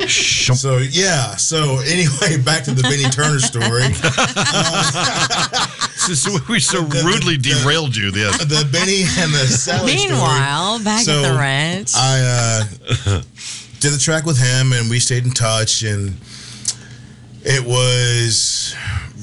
[0.09, 1.37] So yeah.
[1.37, 3.93] So anyway, back to the Benny Turner story.
[5.97, 8.11] Since we so rudely derailed you.
[8.11, 10.11] The the Benny and the Sally story.
[10.13, 11.93] meanwhile, back So, at the ranch.
[11.97, 13.23] I uh,
[13.87, 15.85] did the track with him, and we stayed in touch.
[15.85, 16.15] And
[17.43, 18.75] it was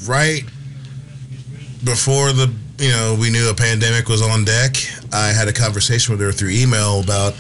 [0.08, 0.44] right
[1.84, 4.78] before the you know we knew a pandemic was on deck.
[5.12, 7.36] I had a conversation with her through email about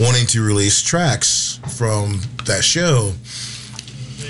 [0.00, 3.12] wanting to release tracks from that show,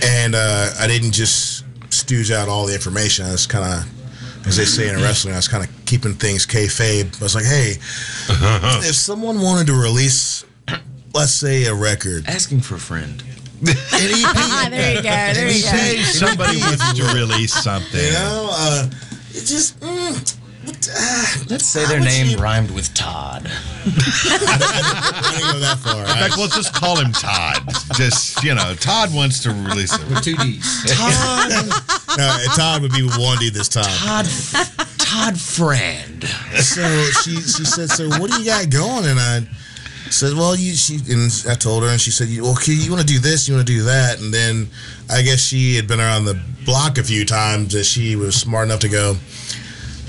[0.05, 3.25] and uh, I didn't just stooge out all the information.
[3.25, 6.47] I was kind of, as they say in wrestling, I was kind of keeping things
[6.47, 7.19] kayfabe.
[7.19, 7.77] I was like, hey,
[8.87, 10.45] if someone wanted to release,
[11.15, 13.23] let's say, a record, Asking for a friend.
[13.63, 15.09] an EP, Ah, there you go.
[15.09, 16.03] There you Say go.
[16.03, 18.01] somebody wants to release something.
[18.05, 18.87] you know, uh,
[19.31, 19.79] it just.
[19.81, 23.51] Mm, uh, Let's say their name you- rhymed with Todd.
[23.87, 26.01] I didn't go that far.
[26.01, 27.63] In fact, let's just call him Todd.
[27.95, 30.01] Just you know, Todd wants to release it.
[30.09, 30.85] With two D's.
[30.97, 31.51] Todd.
[32.19, 33.85] no, Todd would be with one D this time.
[33.85, 34.27] Todd.
[34.99, 36.25] Todd Friend.
[36.25, 36.83] So
[37.23, 39.47] she she said, "So what do you got going?" And I
[40.15, 43.01] said, "Well, you." She and I told her, and she said, "Well, okay, you want
[43.01, 44.69] to do this, you want to do that." And then
[45.11, 48.67] I guess she had been around the block a few times that she was smart
[48.67, 49.17] enough to go.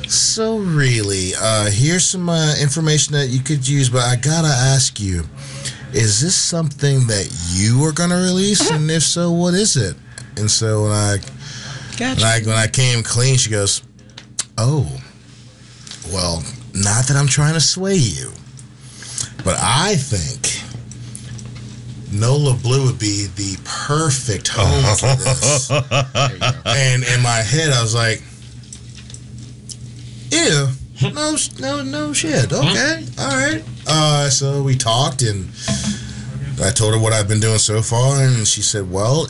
[0.08, 5.00] So really, uh, here's some uh, information that you could use, but I gotta ask
[5.00, 5.24] you:
[5.94, 8.70] Is this something that you are gonna release?
[8.70, 9.96] And if so, what is it?
[10.38, 11.18] And so when I
[11.98, 13.82] when I when I came clean, she goes,
[14.58, 14.86] "Oh,
[16.14, 18.32] well, not that I'm trying to sway you,
[19.46, 20.62] but I think
[22.12, 25.72] Nola Blue would be the perfect home for this."
[26.66, 28.22] and in my head, I was like,
[30.32, 30.68] "Ew,
[31.14, 32.52] no, no, no shit.
[32.52, 35.50] Okay, all right." Uh, so we talked, and
[36.62, 39.30] I told her what I've been doing so far, and she said, "Well."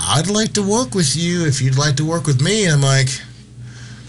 [0.00, 2.64] I'd like to work with you if you'd like to work with me.
[2.64, 3.08] And I'm like,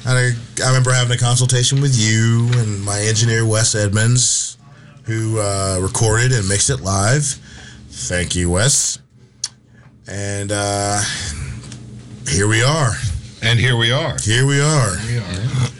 [0.06, 0.32] I,
[0.64, 4.58] I remember having a consultation with you and my engineer Wes Edmonds,
[5.10, 7.24] who uh, recorded and mixed it live.
[7.90, 9.00] Thank you, Wes.
[10.08, 11.02] And uh,
[12.28, 12.92] here we are.
[13.42, 14.18] And here we are.
[14.20, 14.96] Here we are.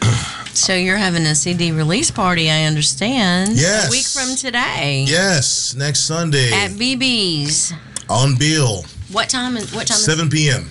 [0.52, 3.52] So you're having a CD release party, I understand.
[3.54, 3.88] Yes.
[3.88, 5.06] A week from today.
[5.08, 7.72] Yes, next Sunday At BB's.
[8.10, 10.68] on Beale, What time is what time 7 p.m.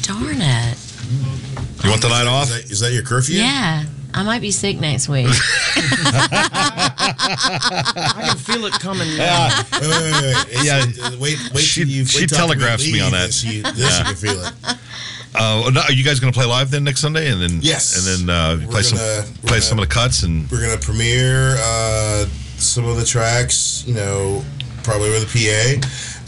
[0.00, 0.78] Darn it.
[1.84, 2.48] You want the night off?
[2.48, 3.36] Is that, is that your curfew?
[3.38, 3.84] Yeah.
[4.16, 5.26] I might be sick next week.
[6.88, 9.48] I can feel it coming now.
[9.72, 10.46] Wait, wait, wait, wait.
[10.64, 10.84] Yeah.
[11.20, 12.04] Wait, wait She- till you.
[12.06, 13.24] she wait till telegraphs me on that.
[13.26, 14.52] and She, this you can feel it.
[15.34, 17.94] Uh, no, are you guys going to play live then next Sunday, and then Yes.
[17.96, 20.62] and then uh, play some gonna- we're play gonna- some of the cuts and We're
[20.62, 22.24] gonna premiere uh,
[22.56, 24.42] some of the tracks, you know,
[24.82, 25.80] probably with a PA,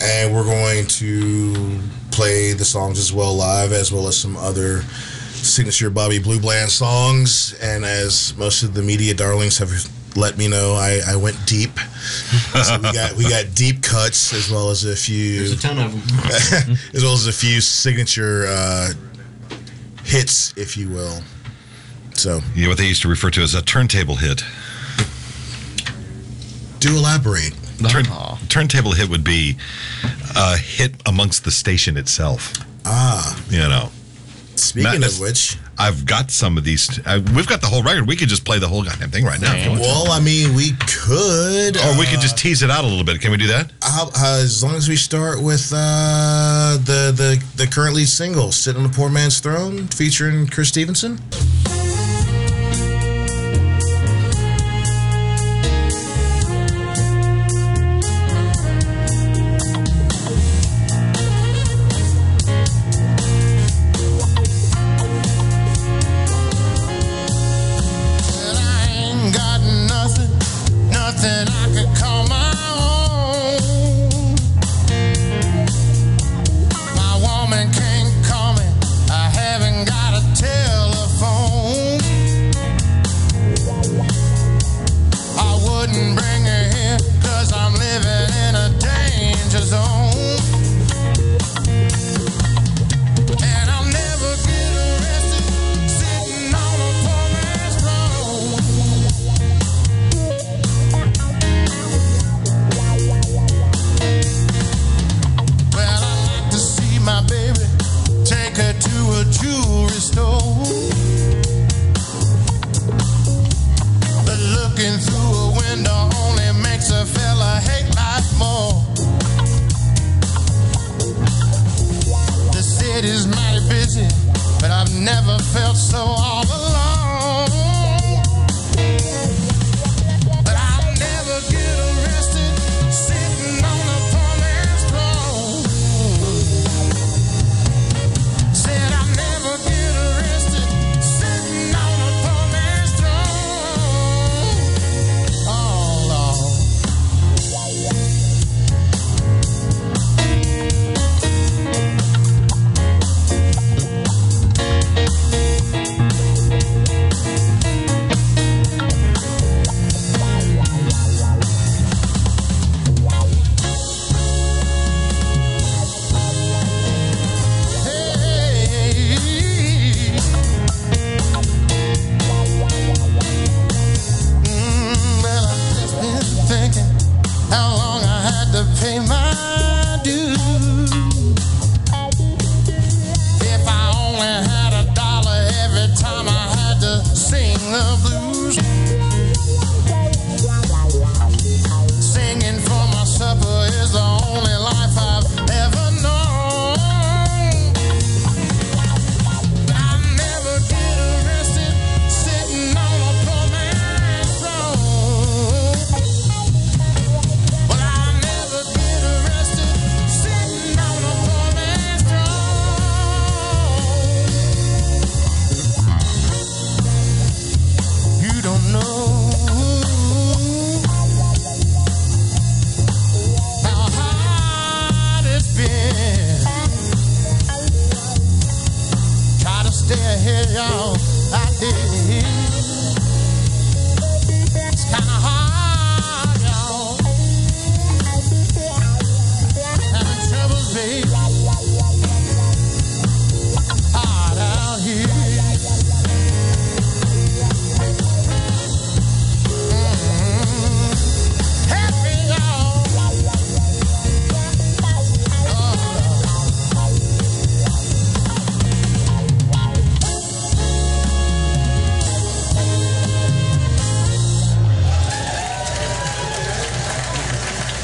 [0.04, 4.82] and we're going to play the songs as well live, as well as some other
[5.44, 7.54] signature Bobby Blue Bland songs.
[7.62, 9.70] And as most of the media darlings have
[10.16, 11.78] let me know, I, I went deep.
[12.64, 15.78] so we got we got deep cuts as well as a few There's a ton
[15.78, 16.76] of them.
[16.94, 18.88] as well as a few signature uh,
[20.04, 21.20] hits, if you will.
[22.14, 24.42] So, you know what they used to refer to as a turntable hit.
[26.80, 27.54] do elaborate.
[27.88, 28.04] Turn,
[28.48, 29.56] turntable hit would be
[30.34, 32.52] a hit amongst the station itself.
[32.84, 33.90] Ah, You know,
[34.58, 36.98] speaking of which, I've got some of these.
[37.06, 38.06] Uh, we've got the whole record.
[38.06, 39.54] We could just play the whole goddamn thing right now.
[39.54, 39.88] if you want to.
[39.88, 41.76] Well, I mean, we could.
[41.76, 43.20] or we could just tease it out a little bit.
[43.20, 43.72] Can we do that?
[43.82, 48.82] How, as long as we start with uh, the the the currently single "Sit on
[48.82, 51.18] the Poor Man's Throne" featuring Chris Stevenson.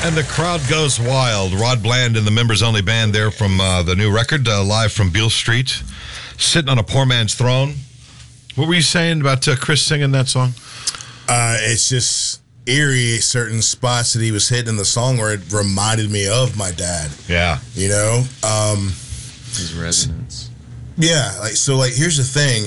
[0.05, 1.55] And the crowd goes wild.
[1.55, 4.93] Rod Bland and the members only band there from uh, the new record, uh, live
[4.93, 5.83] from Beale Street,
[6.37, 7.77] sitting on a poor man's throne.
[8.55, 10.51] What were you saying about uh, Chris singing that song?
[11.27, 15.51] Uh, it's just eerie certain spots that he was hitting in the song where it
[15.51, 17.11] reminded me of my dad.
[17.27, 17.61] Yeah.
[17.73, 18.25] You know?
[18.43, 20.51] Um, His resonance.
[20.99, 22.67] Yeah, like so like here's the thing.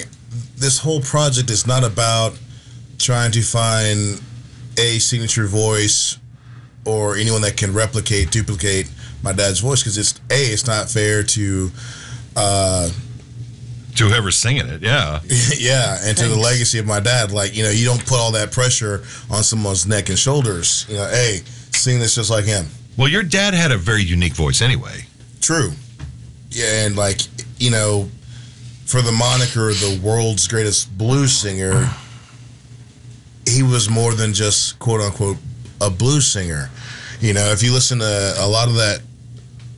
[0.55, 2.35] This whole project is not about
[2.97, 4.19] trying to find
[4.79, 6.17] a signature voice
[6.87, 8.89] or anyone that can replicate, duplicate
[9.23, 11.71] my dad's voice because it's a it's not fair to
[12.35, 12.89] uh
[13.95, 15.19] to whoever's singing it, yeah.
[15.57, 17.31] yeah, and to the legacy of my dad.
[17.31, 20.85] Like, you know, you don't put all that pressure on someone's neck and shoulders.
[20.87, 21.41] You know, hey,
[21.73, 22.67] sing this just like him.
[22.95, 25.07] Well, your dad had a very unique voice anyway.
[25.41, 25.71] True.
[26.51, 27.21] Yeah, and like,
[27.57, 28.09] you know,
[28.85, 31.89] for the moniker the world's greatest blues singer,
[33.47, 35.37] he was more than just quote unquote
[35.81, 36.69] a blues singer.
[37.19, 39.01] You know, if you listen to a lot of that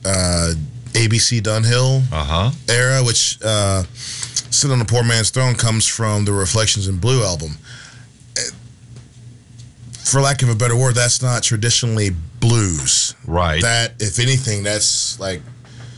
[0.04, 0.54] uh
[0.92, 2.50] ABC Dunhill uh-huh.
[2.68, 7.22] era, which uh, "Sit on a Poor Man's Throne" comes from the Reflections in Blue
[7.22, 7.56] album.
[8.36, 8.50] Eh,
[10.04, 12.10] For lack of a better word, that's not traditionally
[12.40, 13.14] blues.
[13.26, 13.62] Right.
[13.62, 15.42] That, if anything, that's like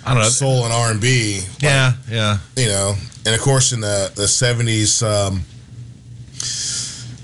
[0.05, 0.29] I don't know.
[0.29, 1.41] soul and R and B.
[1.61, 2.39] Yeah, yeah.
[2.57, 5.43] You know, and of course in the the seventies um,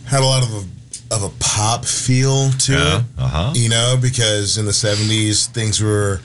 [0.06, 0.77] had a lot of a
[1.10, 3.04] of a pop feel to Yeah, it.
[3.18, 3.52] uh-huh.
[3.56, 6.20] You know, because in the seventies things were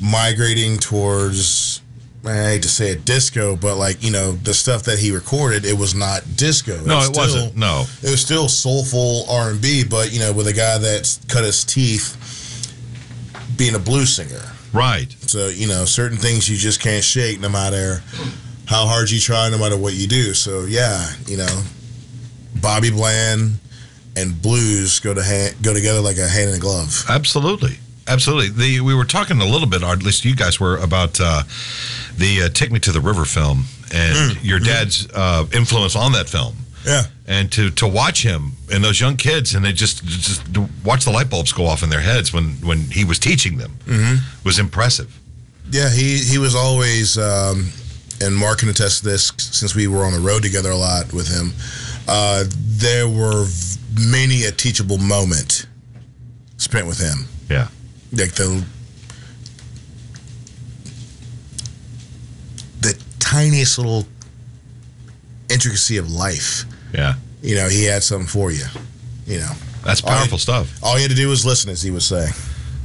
[0.00, 1.80] migrating towards.
[2.24, 5.64] I hate to say it, disco, but like you know, the stuff that he recorded,
[5.64, 6.74] it was not disco.
[6.84, 7.56] No, was it wasn't.
[7.56, 7.84] No.
[8.02, 11.44] it was still soulful R and B, but you know, with a guy that's cut
[11.44, 12.16] his teeth
[13.56, 14.42] being a blues singer.
[14.72, 15.14] Right.
[15.20, 18.02] So you know, certain things you just can't shake, no matter
[18.66, 20.34] how hard you try, no matter what you do.
[20.34, 21.62] So yeah, you know,
[22.60, 23.58] Bobby Bland
[24.16, 27.04] and blues go to hand, go together like a hand and a glove.
[27.08, 27.76] Absolutely.
[28.08, 28.48] Absolutely.
[28.50, 31.42] The we were talking a little bit, or at least you guys were, about uh,
[32.16, 36.12] the uh, "Take Me to the River" film and Mm, your dad's uh, influence on
[36.12, 36.54] that film.
[36.84, 37.02] Yeah.
[37.26, 40.40] And to, to watch him and those young kids, and they just just
[40.84, 43.72] watch the light bulbs go off in their heads when when he was teaching them
[43.86, 44.18] Mhm.
[44.44, 45.08] was impressive.
[45.72, 47.72] Yeah, he he was always, um,
[48.20, 51.12] and Mark can attest to this since we were on the road together a lot
[51.12, 51.52] with him.
[52.06, 52.44] Uh,
[52.78, 53.46] there were
[54.00, 55.66] many a teachable moment
[56.56, 57.26] spent with him.
[57.50, 57.68] Yeah.
[58.12, 58.64] like the
[62.80, 64.04] the tiniest little
[65.48, 66.64] intricacy of life.
[66.92, 67.14] Yeah.
[67.42, 68.64] You know, he had something for you.
[69.26, 69.52] You know,
[69.84, 70.78] That's All powerful stuff.
[70.82, 72.32] all you had to do was listen, as he was saying.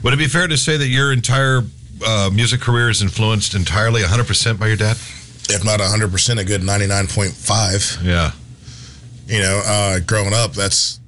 [0.03, 1.61] Would it be fair to say that your entire
[2.05, 4.97] uh, music career is influenced entirely 100% by your dad?
[5.49, 8.03] If not 100%, a good 99.5.
[8.03, 8.31] Yeah.
[9.27, 10.99] You know, uh, growing up, that's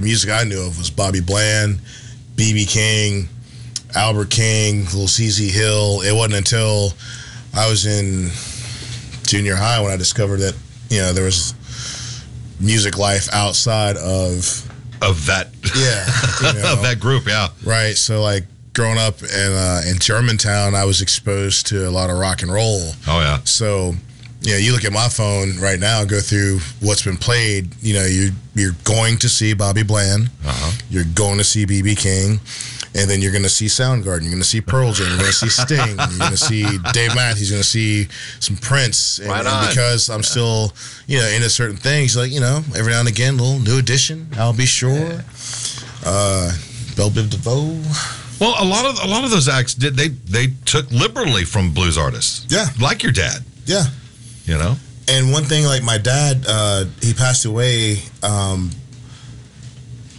[0.00, 1.78] the music I knew of was Bobby Bland,
[2.34, 3.28] BB King,
[3.94, 6.00] Albert King, Little ZZ Hill.
[6.02, 6.92] It wasn't until
[7.54, 8.30] I was in
[9.26, 10.56] junior high when I discovered that
[10.88, 11.54] you know there was
[12.58, 14.66] music life outside of
[15.02, 16.06] of that yeah
[16.40, 16.72] you know.
[16.72, 17.26] of that group.
[17.26, 17.48] Yeah.
[17.64, 17.94] right.
[17.96, 22.18] So like growing up in uh, in Germantown, I was exposed to a lot of
[22.18, 22.92] rock and roll.
[23.06, 23.40] Oh yeah.
[23.44, 23.94] So,
[24.42, 27.74] you know, you look at my phone right now, go through what's been played.
[27.82, 30.72] You know, you you're going to see Bobby Bland, Uh-huh.
[30.90, 32.40] you're going to see BB King,
[32.94, 34.22] and then you're going to see Soundgarden.
[34.22, 35.08] You're going to see Pearl Jam.
[35.08, 35.86] You're going to see Sting.
[35.98, 37.50] You're going to see Dave Matthews.
[37.50, 38.08] You're going to see
[38.40, 39.18] some Prince.
[39.18, 40.72] And, Right and because I'm still,
[41.06, 44.28] you know, into certain things, like you know, every now and again, little new edition.
[44.38, 45.22] I'll be sure.
[46.04, 46.52] Uh,
[46.96, 47.78] Bell Biv DeVoe.
[48.40, 51.72] Well, a lot of a lot of those acts did they they took liberally from
[51.74, 52.46] blues artists.
[52.48, 52.66] Yeah.
[52.80, 53.44] Like your dad.
[53.66, 53.84] Yeah.
[54.50, 54.74] You know.
[55.06, 57.98] And one thing, like my dad, uh, he passed away.
[58.20, 58.72] Um,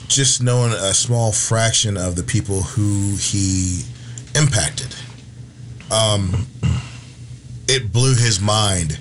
[0.08, 3.84] just knowing a small fraction of the people who he
[4.34, 4.96] impacted,
[5.92, 6.48] um,
[7.68, 9.00] it blew his mind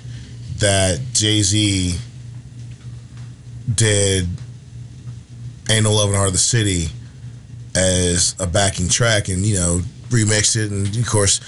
[0.57, 1.95] that Jay Z
[3.73, 4.27] did
[5.69, 6.89] "Ain't No Love in Heart of the City"
[7.73, 11.39] as a backing track, and you know remixed it, and of course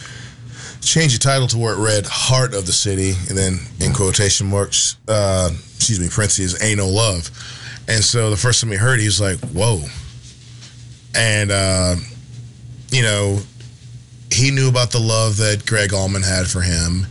[0.86, 4.48] changed the title to where it read "Heart of the City," and then in quotation
[4.48, 7.30] marks, uh, excuse me, parentheses, "Ain't no love."
[7.88, 9.82] And so the first time he heard, it, he was like, "Whoa!"
[11.16, 11.96] And uh,
[12.92, 13.40] you know,
[14.32, 17.08] he knew about the love that Gregg Allman had for him.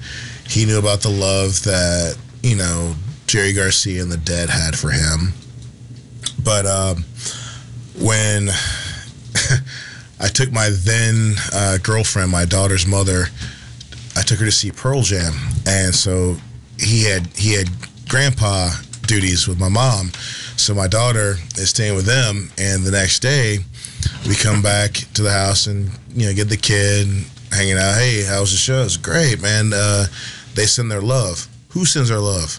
[0.48, 2.94] He knew about the love that you know
[3.26, 5.32] Jerry Garcia and the Dead had for him.
[6.42, 7.04] But um,
[7.98, 8.48] when
[10.20, 13.26] I took my then uh, girlfriend, my daughter's mother,
[14.16, 15.32] I took her to see Pearl Jam,
[15.66, 16.36] and so
[16.78, 17.68] he had he had
[18.08, 18.70] grandpa
[19.06, 20.12] duties with my mom,
[20.56, 23.58] so my daughter is staying with them, and the next day
[24.28, 27.08] we come back to the house and you know get the kid
[27.50, 27.94] hanging out.
[27.94, 28.82] Hey, how's the show?
[28.82, 29.72] It's great, man.
[29.74, 30.06] Uh,
[30.54, 31.48] they send their love.
[31.70, 32.58] Who sends their love?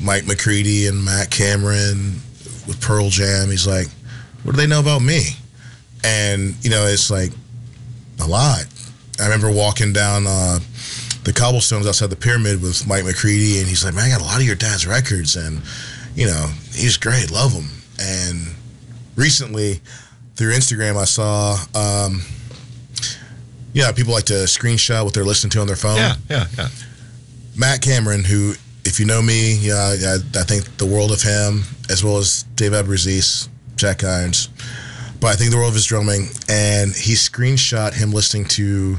[0.00, 2.20] Mike McCready and Matt Cameron
[2.66, 3.50] with Pearl Jam.
[3.50, 3.88] He's like,
[4.42, 5.30] what do they know about me?
[6.04, 7.30] And you know, it's like
[8.20, 8.64] a lot.
[9.20, 10.58] I remember walking down uh,
[11.24, 14.24] the cobblestones outside the pyramid with Mike McCready, and he's like, "Man, I got a
[14.24, 15.62] lot of your dad's records, and
[16.14, 17.68] you know, he's great, love him."
[18.00, 18.54] And
[19.16, 19.80] recently,
[20.36, 22.22] through Instagram, I saw, um,
[23.72, 25.96] yeah, people like to screenshot what they're listening to on their phone.
[25.96, 26.68] Yeah, yeah, yeah.
[27.56, 31.62] Matt Cameron, who, if you know me, yeah, I, I think the world of him,
[31.90, 34.48] as well as Dave Abruzzese, Jack Irons,
[35.22, 36.28] but I think the world of his drumming.
[36.48, 38.96] And he screenshot him listening to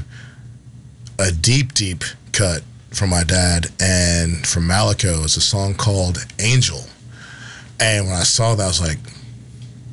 [1.18, 2.02] a deep, deep
[2.32, 5.22] cut from my dad and from Malaco.
[5.22, 6.80] It's a song called Angel.
[7.78, 8.98] And when I saw that, I was like,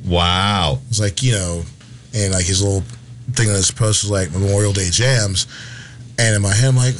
[0.06, 0.80] Wow.
[0.90, 1.64] It's like, you know,
[2.14, 2.82] and like his little
[3.34, 5.46] thing that was supposed to like Memorial Day jams,
[6.18, 6.96] and in my head I'm like,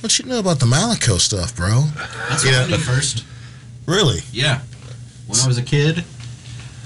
[0.00, 1.82] what you know about the Malaco stuff, bro?
[2.28, 3.24] That's You what know, I knew first.
[3.86, 4.20] Really?
[4.32, 4.60] Yeah.
[5.26, 6.04] When I was a kid,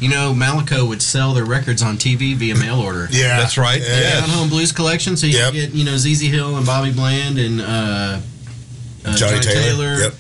[0.00, 3.08] you know, Malaco would sell their records on TV via mail order.
[3.10, 3.38] Yeah.
[3.38, 3.80] That's right.
[3.80, 4.00] Yeah.
[4.00, 4.20] Yeah.
[4.20, 5.52] Down Home Blues Collection, so you Yep.
[5.52, 8.20] get, you know, ZZ Hill and Bobby Bland and uh,
[9.04, 9.96] uh, Johnnie Taylor.
[10.00, 10.14] Yep.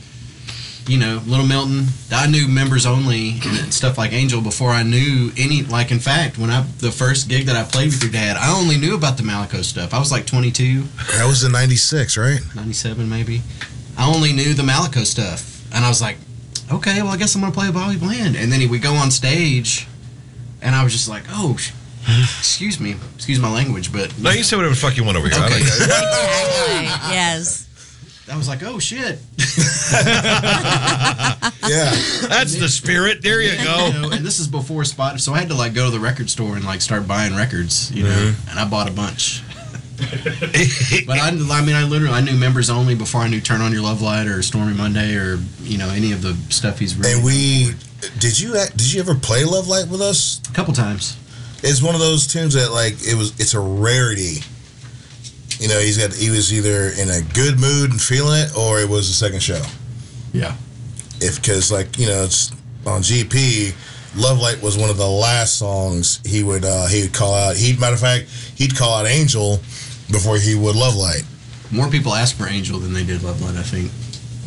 [0.88, 1.86] You know, Little Milton.
[2.10, 5.62] I knew members only and stuff like Angel before I knew any.
[5.62, 8.58] Like, in fact, when I the first gig that I played with your dad, I
[8.58, 9.92] only knew about the Malaco stuff.
[9.92, 10.84] I was like 22,
[11.18, 12.40] That was in '96, right?
[12.54, 13.42] 97 maybe.
[13.98, 16.16] I only knew the Malaco stuff, and I was like,
[16.72, 18.36] okay, well, I guess I'm gonna play Bobby Bland.
[18.36, 19.86] And then he would go on stage,
[20.62, 21.52] and I was just like, oh,
[22.38, 25.28] excuse me, excuse my language, but No, you say whatever the fuck you want over
[25.28, 25.38] here.
[25.40, 25.56] I Okay.
[25.58, 27.10] Exactly.
[27.14, 27.64] Yes.
[28.30, 29.18] I was like, oh shit.
[31.68, 31.90] Yeah.
[32.28, 33.22] That's the spirit.
[33.22, 33.86] There you go.
[33.86, 36.00] You know, and this is before Spot, so I had to like go to the
[36.00, 38.10] record store and like start buying records, you know.
[38.10, 38.50] Mm-hmm.
[38.50, 39.42] And I bought a bunch.
[41.06, 43.72] but I, I mean, I literally I knew members only before I knew Turn On
[43.72, 47.14] Your Love Light or Stormy Monday or you know any of the stuff he's really.
[47.14, 47.74] And we
[48.18, 50.40] did you did you ever play Love Light with us?
[50.48, 51.16] a couple times.
[51.64, 54.38] It's one of those tunes that like it was it's a rarity.
[55.58, 58.78] You know, he's got he was either in a good mood and feeling it, or
[58.78, 59.62] it was the second show.
[60.32, 60.54] Yeah.
[61.20, 62.52] If because like you know it's
[62.86, 63.74] on GP,
[64.16, 67.56] Love Light was one of the last songs he would uh, he would call out.
[67.56, 69.58] He matter of fact he'd call out Angel
[70.10, 71.22] before he would Love Light.
[71.70, 73.92] More people asked for Angel than they did Love Light, I think.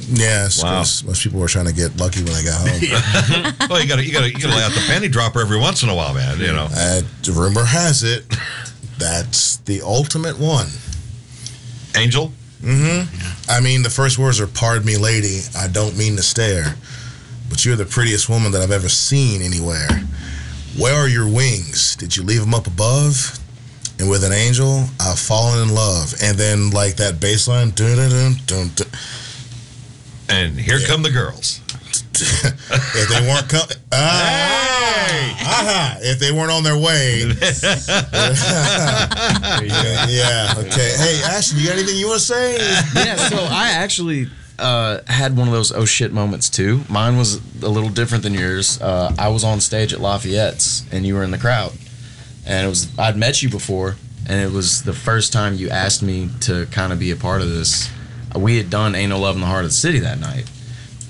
[0.10, 0.80] Yeah, Wow.
[0.80, 3.54] most people were trying to get lucky when they got home.
[3.70, 5.40] well, you got to you got to you got to lay out the panty dropper
[5.42, 6.40] every once in a while, man.
[6.40, 6.68] You know.
[6.74, 7.02] Uh,
[7.32, 8.26] rumor has it
[9.02, 10.68] that's the ultimate one.
[11.98, 12.32] Angel.
[12.62, 13.52] Mm-hmm.
[13.52, 15.40] I mean, the first words are "Pardon me, lady.
[15.58, 16.76] I don't mean to stare,
[17.50, 19.90] but you're the prettiest woman that I've ever seen anywhere.
[20.78, 21.96] Where are your wings?
[21.96, 23.40] Did you leave them up above?
[24.02, 26.16] And with an angel, I've fallen in love.
[26.24, 28.72] And then like that bass line, dun dun dun dun.
[28.74, 28.88] dun.
[30.28, 31.62] And here come the girls.
[32.16, 37.20] if they weren't coming, ah, aha, if they weren't on their way.
[40.10, 40.56] yeah.
[40.58, 40.94] Okay.
[40.98, 42.58] Hey, Ashton, you got anything you want to say?
[42.96, 46.82] yeah, so I actually uh, had one of those oh shit moments too.
[46.90, 48.82] Mine was a little different than yours.
[48.82, 51.74] Uh, I was on stage at Lafayette's and you were in the crowd,
[52.52, 53.96] and it was I'd met you before,
[54.28, 57.42] and it was the first time you asked me to kind of be a part
[57.42, 57.90] of this.
[58.36, 60.50] We had done "Ain't No Love in the Heart of the City" that night,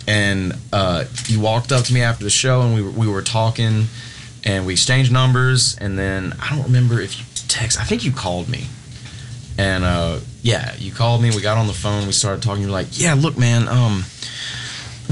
[0.07, 3.23] and uh, you walked up to me after the show, and we were, we were
[3.23, 3.85] talking,
[4.43, 7.79] and we exchanged numbers, and then I don't remember if you text.
[7.79, 8.67] I think you called me,
[9.57, 11.31] and uh, yeah, you called me.
[11.31, 12.05] We got on the phone.
[12.05, 12.61] We started talking.
[12.61, 13.67] You're like, "Yeah, look, man.
[13.67, 14.03] Um,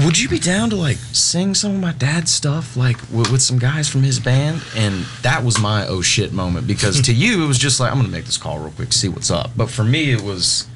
[0.04, 3.42] would you be down to like sing some of my dad's stuff, like with, with
[3.42, 7.44] some guys from his band?" And that was my oh shit moment because to you
[7.44, 9.70] it was just like, "I'm gonna make this call real quick, see what's up." But
[9.70, 10.66] for me, it was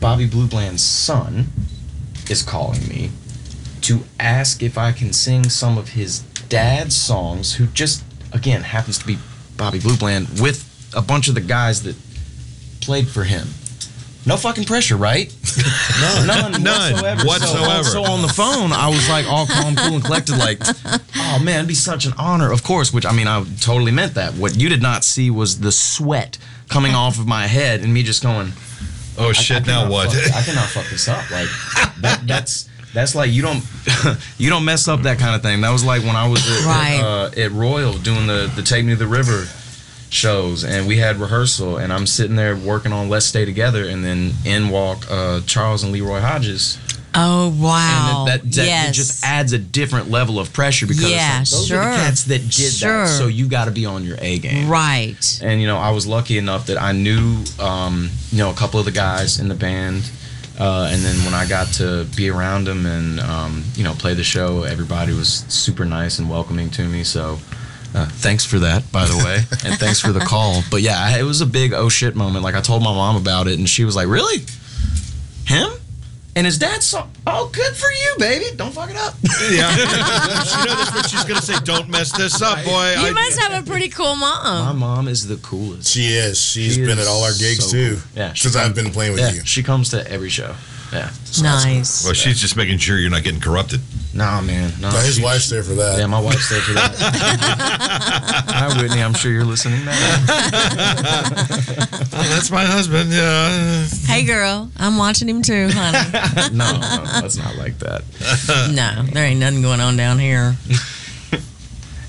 [0.00, 1.48] Bobby Blue Bland's son
[2.30, 3.10] is calling me
[3.82, 8.98] to ask if I can sing some of his dad's songs, who just again happens
[8.98, 9.18] to be
[9.56, 10.64] Bobby Blue Bland with
[10.94, 11.96] a bunch of the guys that
[12.80, 13.48] played for him.
[14.28, 15.34] No fucking pressure, right?
[16.00, 16.26] None.
[16.52, 17.24] None, None whatsoever.
[17.26, 17.84] whatsoever.
[17.84, 20.60] So, so on the phone, I was like all calm, cool, and collected, like,
[21.16, 24.14] oh man, it'd be such an honor, of course, which I mean, I totally meant
[24.14, 24.34] that.
[24.34, 28.02] What you did not see was the sweat coming off of my head and me
[28.02, 28.52] just going,
[29.18, 29.66] Oh shit!
[29.66, 30.12] now what?
[30.12, 31.28] fuck- I cannot fuck this up.
[31.30, 31.48] Like
[32.02, 33.64] that, that's that's like you don't
[34.38, 35.60] you don't mess up that kind of thing.
[35.62, 37.00] That was like when I was at, Right.
[37.02, 39.46] uh, at Royal doing the the Take Me to the River
[40.10, 44.04] shows, and we had rehearsal, and I'm sitting there working on Let's Stay Together, and
[44.04, 46.78] then in walk uh, Charles and Leroy Hodges.
[47.14, 48.26] Oh wow!
[48.26, 48.94] And that, that, that yes.
[48.96, 51.80] just adds a different level of pressure because Yeah, like, those sure.
[51.80, 53.04] are the cats that did Sure.
[53.04, 53.08] that.
[53.08, 54.68] So you got to be on your A game.
[54.68, 55.40] right.
[55.42, 58.78] And you know, I was lucky enough that I knew, um, you know, a couple
[58.78, 60.08] of the guys in the band.
[60.60, 64.14] Uh, and then when I got to be around them and um, you know play
[64.14, 67.04] the show, everybody was super nice and welcoming to me.
[67.04, 67.38] So
[67.94, 69.36] uh, thanks for that, by the way,
[69.70, 70.62] and thanks for the call.
[70.70, 72.44] But yeah, it was a big oh shit moment.
[72.44, 74.44] Like I told my mom about it, and she was like, "Really,
[75.46, 75.70] him?"
[76.36, 78.44] And his dad saw, oh, good for you, baby.
[78.54, 79.14] Don't fuck it up.
[79.50, 81.58] yeah, she knows that's what she's gonna say.
[81.64, 82.92] Don't mess this up, boy.
[82.92, 84.66] You I- must have a pretty cool mom.
[84.66, 85.92] My mom is the coolest.
[85.92, 86.40] She is.
[86.40, 87.94] She's She been is at all our gigs so too.
[87.94, 88.02] cool.
[88.14, 89.44] Yeah, she since I've been playing with yeah, you.
[89.44, 90.54] She comes to every show.
[90.92, 91.10] Yeah.
[91.42, 92.04] Nice.
[92.04, 93.80] Well, she's just making sure you're not getting corrupted.
[94.14, 94.72] Nah, man.
[94.80, 95.98] Nah, No, his she- wife's there for that.
[95.98, 96.94] Yeah, my wife's there for that.
[98.48, 99.02] Hi, Whitney.
[99.02, 99.92] I'm sure you're listening now.
[102.10, 103.10] that's my husband.
[103.12, 103.86] Yeah.
[104.06, 105.98] Hey, girl, I'm watching him too, honey.
[106.56, 108.02] no, no, that's not like that.
[108.72, 110.56] no, there ain't nothing going on down here.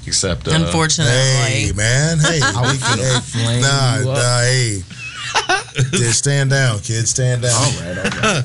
[0.08, 1.14] Except, uh, Unfortunately.
[1.14, 2.18] Hey, man.
[2.20, 4.18] Hey, I was we gonna flame nah, you up.
[4.18, 4.82] nah, hey.
[5.92, 7.08] Dude, stand down, kid.
[7.08, 7.54] Stand down.
[7.54, 8.44] All right, all right.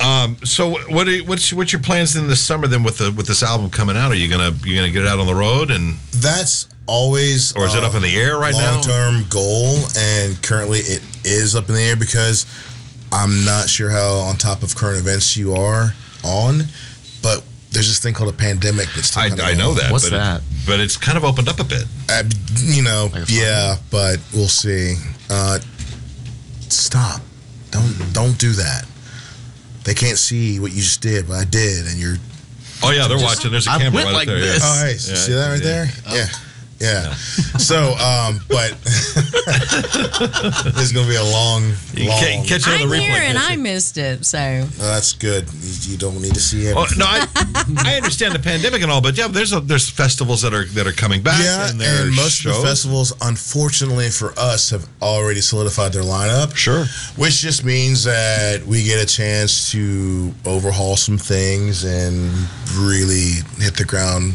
[0.00, 3.12] Um, so what are you, what's what's your plans in the summer then with the
[3.12, 4.10] with this album coming out?
[4.10, 7.64] Are you gonna you gonna get it out on the road and That's always or
[7.64, 8.74] is it uh, up in the air right now?
[8.74, 12.44] long term goal, and currently it is up in the air because
[13.12, 16.62] I'm not sure how on top of current events you are on,
[17.22, 19.92] but there's this thing called a pandemic that's still I, kinda I know going that.
[19.92, 20.40] What's but that?
[20.40, 21.84] It, but it's kind of opened up a bit.
[22.10, 22.26] on.
[22.26, 24.96] Uh, you know, Like yeah, but we'll see.
[25.30, 25.58] Uh,
[26.74, 27.20] stop!
[27.70, 28.84] Don't don't do that.
[29.84, 32.16] They can't see what you just did, but I did, and you're.
[32.82, 33.50] Oh yeah, they're watching.
[33.50, 34.40] There's a camera went right like there.
[34.40, 34.62] this.
[34.62, 35.84] Oh, hey, Yeah, see that right yeah.
[35.84, 35.86] there?
[36.10, 36.26] Yeah.
[36.80, 37.14] Yeah.
[37.54, 38.72] So, um, but
[40.76, 42.18] it's gonna be a long, You long.
[42.20, 43.00] ca- catch it on I'm the replay.
[43.00, 45.46] here and I missed it, so that's good.
[45.60, 46.76] You, you don't need to see it.
[46.76, 46.98] everything.
[46.98, 47.26] no, I,
[47.78, 50.86] I understand the pandemic and all, but yeah, there's a, there's festivals that are that
[50.86, 51.40] are coming back.
[51.42, 52.56] yeah, and, and, most shows.
[52.56, 56.54] of the festivals, unfortunately for us, have already solidified their lineup.
[56.56, 56.84] Sure.
[57.16, 62.30] Which just means that we get a chance to overhaul some things and
[62.76, 64.34] really hit the ground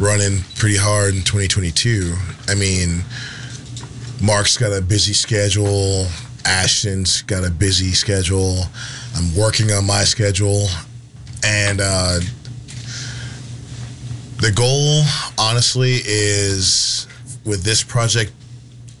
[0.00, 2.14] running pretty hard in 2022.
[2.48, 3.04] I mean,
[4.22, 6.06] Mark's got a busy schedule.
[6.46, 8.64] Ashton's got a busy schedule.
[9.14, 10.66] I'm working on my schedule.
[11.44, 12.20] And uh,
[14.38, 15.02] the goal,
[15.38, 17.06] honestly, is
[17.44, 18.32] with this project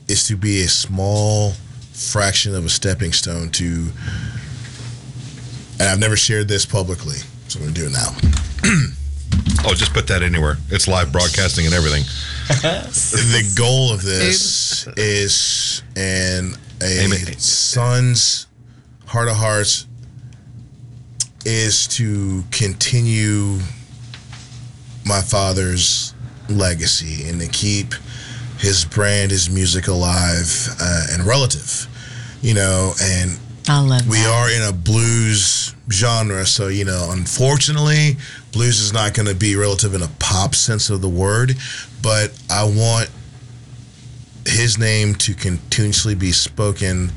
[0.06, 1.52] is to be a small
[1.92, 3.88] fraction of a stepping stone to
[5.80, 7.16] and I've never shared this publicly,
[7.48, 8.90] so I'm gonna do it now.
[9.64, 10.56] Oh, just put that anywhere.
[10.70, 12.04] It's live broadcasting and everything.
[12.48, 17.38] the goal of this is and a Amen.
[17.38, 18.46] son's
[19.06, 19.86] heart of hearts
[21.44, 23.58] is to continue
[25.04, 26.14] my father's
[26.48, 27.94] legacy and to keep
[28.58, 31.86] his brand, his music alive uh, and relative.
[32.42, 34.26] You know, and I love we that.
[34.26, 38.16] are in a blues genre, so you know, unfortunately,
[38.52, 41.54] blues is not going to be relative in a pop sense of the word.
[42.02, 43.10] But I want
[44.46, 47.12] his name to continuously be spoken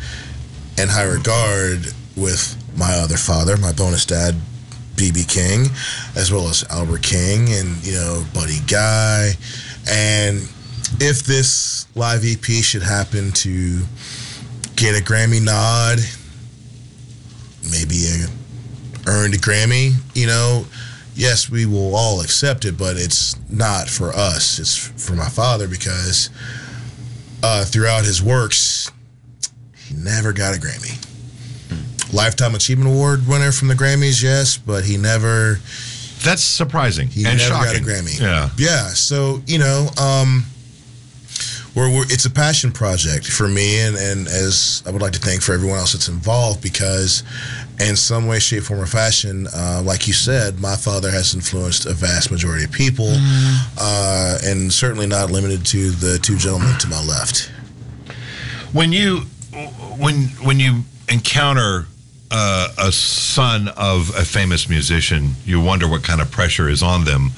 [0.77, 4.35] in high regard with my other father, my bonus dad,
[4.95, 5.65] BB King,
[6.15, 9.31] as well as Albert King and you know Buddy Guy,
[9.89, 10.47] and
[10.99, 13.81] if this live EP should happen to
[14.75, 15.99] get a Grammy nod,
[17.71, 20.65] maybe a earned Grammy, you know,
[21.15, 24.59] yes, we will all accept it, but it's not for us.
[24.59, 26.29] It's for my father because
[27.43, 28.91] uh, throughout his works,
[29.75, 30.99] he never got a Grammy.
[32.13, 35.59] Lifetime Achievement Award winner from the Grammys, yes, but he never
[36.23, 37.73] That's surprising he and never shocking.
[37.73, 38.19] got a Grammy.
[38.19, 38.49] Yeah.
[38.57, 38.87] Yeah.
[38.89, 40.45] So you know, um,
[41.75, 45.19] we're, we're it's a passion project for me, and and as I would like to
[45.19, 47.23] thank for everyone else that's involved because,
[47.79, 51.85] in some way, shape, form, or fashion, uh, like you said, my father has influenced
[51.85, 53.11] a vast majority of people,
[53.79, 57.51] uh, and certainly not limited to the two gentlemen to my left.
[58.71, 59.21] When you
[59.97, 61.87] when when you encounter
[62.31, 67.05] uh, a son of a famous musician, you wonder what kind of pressure is on
[67.05, 67.31] them.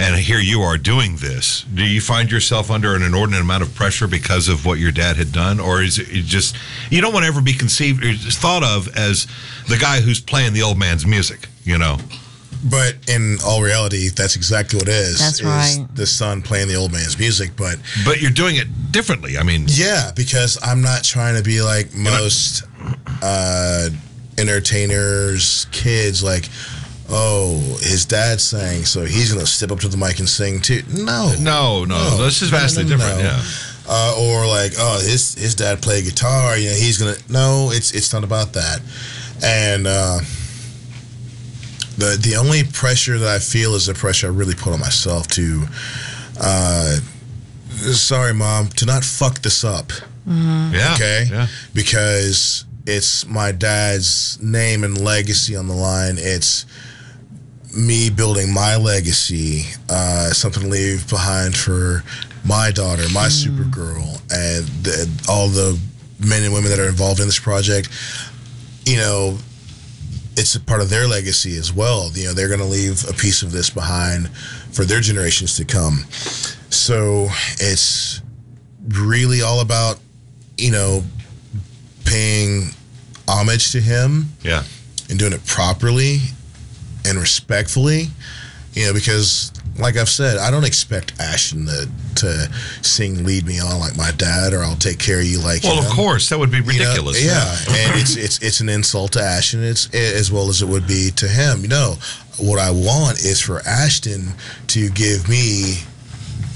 [0.00, 1.62] And here you are doing this.
[1.64, 5.16] Do you find yourself under an inordinate amount of pressure because of what your dad
[5.16, 6.56] had done, or is it just
[6.90, 9.26] you don't want to ever be conceived or thought of as
[9.68, 11.48] the guy who's playing the old man's music?
[11.64, 11.98] You know.
[12.64, 15.18] But in all reality, that's exactly what it is.
[15.18, 15.86] That's is right.
[15.94, 19.36] The son playing the old man's music, but But you're doing it differently.
[19.38, 22.64] I mean, Yeah, because I'm not trying to be like most
[23.22, 23.88] uh,
[24.38, 26.48] entertainers' kids, like,
[27.10, 30.82] oh, his dad sang, so he's gonna step up to the mic and sing too.
[30.92, 33.18] No, no, no, this is vastly no, no, different.
[33.18, 33.24] no.
[33.24, 33.42] Yeah.
[33.88, 37.16] Uh, or like, oh, his his dad played guitar, you know, he's gonna.
[37.28, 38.80] No, it's it's not about that.
[39.42, 40.20] And uh,
[41.98, 45.26] the the only pressure that I feel is the pressure I really put on myself
[45.28, 45.64] to.
[46.40, 46.96] Uh,
[47.92, 49.90] sorry, mom, to not fuck this up.
[50.26, 50.94] Yeah.
[50.94, 51.26] Okay.
[51.30, 51.46] Yeah.
[51.74, 56.16] Because it's my dad's name and legacy on the line.
[56.18, 56.64] It's
[57.74, 62.02] me building my legacy, uh, something to leave behind for
[62.44, 65.78] my daughter, my Supergirl, and the, all the
[66.18, 67.88] men and women that are involved in this project.
[68.86, 69.38] You know,
[70.36, 72.10] it's a part of their legacy as well.
[72.14, 74.28] You know, they're going to leave a piece of this behind
[74.72, 76.04] for their generations to come.
[76.70, 77.28] So
[77.60, 78.20] it's
[78.88, 79.98] really all about,
[80.56, 81.04] you know,
[82.04, 82.70] paying
[83.28, 84.64] homage to him Yeah.
[85.08, 86.20] and doing it properly
[87.06, 88.08] and respectfully.
[88.74, 93.58] You know, because like I've said, I don't expect Ashton to, to sing "Lead Me
[93.58, 95.64] On" like my dad, or "I'll take care of you" like.
[95.64, 97.24] Well, of course, that would be You know, ridiculous.
[97.24, 100.86] yeah, and it's it's it's an insult to Ashton, it's as well as it would
[100.86, 101.62] be to him.
[101.62, 101.96] You know,
[102.38, 104.34] what I want is for Ashton
[104.68, 105.78] to give me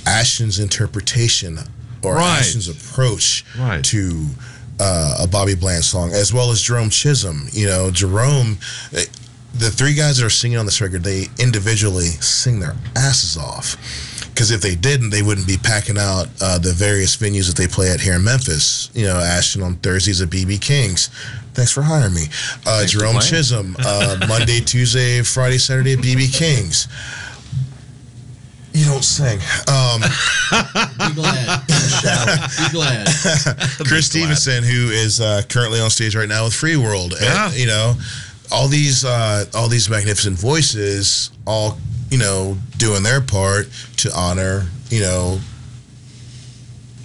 [0.06, 1.58] Ashton's interpretation
[2.02, 2.38] or Right.
[2.38, 3.82] Ashton's approach Right.
[3.86, 4.26] to
[4.78, 7.48] uh, a Bobby Bland song, as well as Jerome Chisholm.
[7.52, 8.58] You know, Jerome.
[9.56, 13.76] The three guys that are singing on this record, they individually sing their asses off.
[14.34, 17.68] Because if they didn't, they wouldn't be packing out uh, the various venues that they
[17.68, 18.90] play at here in Memphis.
[18.92, 21.06] You know, Ashton on Thursdays at BB King's.
[21.54, 22.24] Thanks for hiring me.
[22.66, 23.20] Uh, Jerome.
[23.20, 26.88] Chisholm, uh, Monday, Tuesday, Friday, Saturday at BB King's.
[28.72, 29.38] You don't sing.
[29.68, 31.64] Um, Be glad.
[31.68, 33.06] Be glad.
[33.86, 37.52] Chris Stevenson, who is uh, currently on stage right now with Free World, and, Yeah.
[37.52, 37.94] you know,
[38.52, 41.78] all these uh, all these magnificent voices, all
[42.10, 43.68] you know, doing their part
[43.98, 45.38] to honor, you know,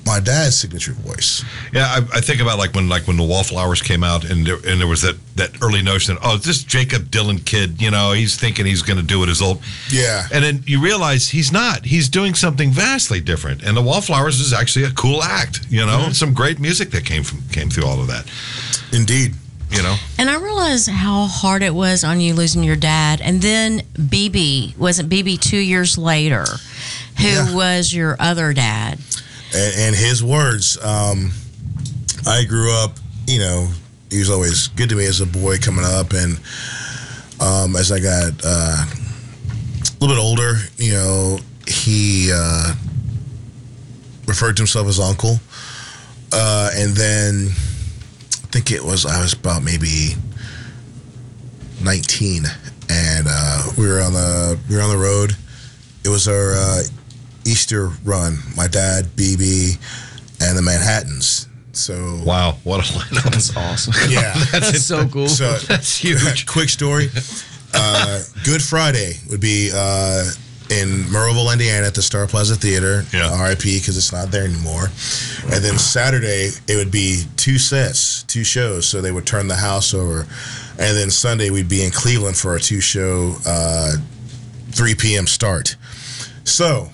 [0.06, 1.44] my dad's signature voice.
[1.72, 4.56] Yeah, I, I think about like when like when the Wallflowers came out, and there,
[4.68, 8.12] and there was that that early notion that oh, this Jakob Dylan kid, you know,
[8.14, 9.62] he's thinking he's going to do it as old,
[9.92, 11.86] Yeah, and then you realize he's not.
[11.86, 15.62] He's doing something vastly different, and the Wallflowers is actually a cool act.
[15.70, 16.12] You know, Mm-hmm.
[16.14, 18.26] some great music that came from came through all of that.
[18.92, 19.34] indeed.
[19.72, 23.22] You know, And I realized how hard it was on you losing your dad.
[23.22, 26.44] And then BB, wasn't BB two years later,
[27.20, 27.54] who Yeah.
[27.54, 28.98] was your other dad?
[29.54, 30.78] and, and his words.
[30.84, 31.32] Um,
[32.28, 32.98] I grew up,
[33.28, 33.70] you know,
[34.12, 36.40] he was always good to me as a boy coming up, and
[37.40, 42.74] um, as I got uh, a little bit older, you know, he uh,
[44.28, 45.40] referred to himself as uncle,
[46.32, 47.69] uh, and then I
[48.52, 50.16] think it was I was about maybe
[51.84, 52.46] nineteen,
[52.90, 55.36] and uh, we were on the we were on the road.
[56.04, 56.82] It was our uh,
[57.46, 58.38] Easter run.
[58.56, 59.78] My dad, BB,
[60.42, 61.48] and the Manhattans.
[61.74, 63.24] So wow, what a lineup!
[63.32, 63.94] That's awesome.
[64.10, 64.34] Yeah.
[64.52, 65.28] that's so cool.
[65.30, 66.46] So That's huge.
[66.48, 67.10] quick story.
[67.74, 70.26] Uh, Good Friday would be uh,
[70.72, 73.04] in Merrillville, Indiana, at the Star Plaza Theater.
[73.14, 73.48] Yeah.
[73.48, 74.86] RIP because it's not there anymore.
[75.52, 78.88] And then Saturday it would be two sets, two shows.
[78.88, 80.28] So they would turn the house over.
[80.78, 83.94] And then Sunday we'd be in Cleveland for our two show, uh,
[84.72, 85.28] 3 p.m.
[85.28, 85.76] start.
[86.44, 86.90] So.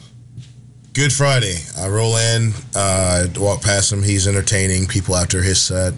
[0.93, 1.57] Good Friday.
[1.77, 4.01] I roll in, uh, walk past him.
[4.01, 5.93] He's entertaining people after his set.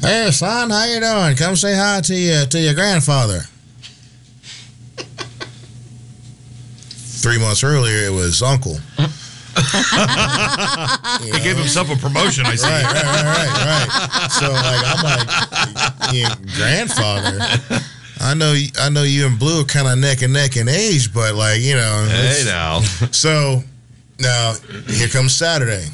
[0.00, 1.36] Hey, son, how you doing?
[1.36, 3.42] Come say hi to your to your grandfather.
[7.22, 8.78] Three months earlier, it was uncle.
[11.22, 12.46] He gave himself a promotion.
[12.46, 12.66] I see.
[12.66, 14.30] Right, right, right, right.
[14.30, 17.38] So like, I'm like, grandfather.
[18.20, 21.12] I know, I know you and Blue are kind of neck and neck in age,
[21.12, 22.06] but like, you know.
[22.08, 23.62] Hey now, So
[24.18, 24.54] now
[24.88, 25.86] here comes Saturday.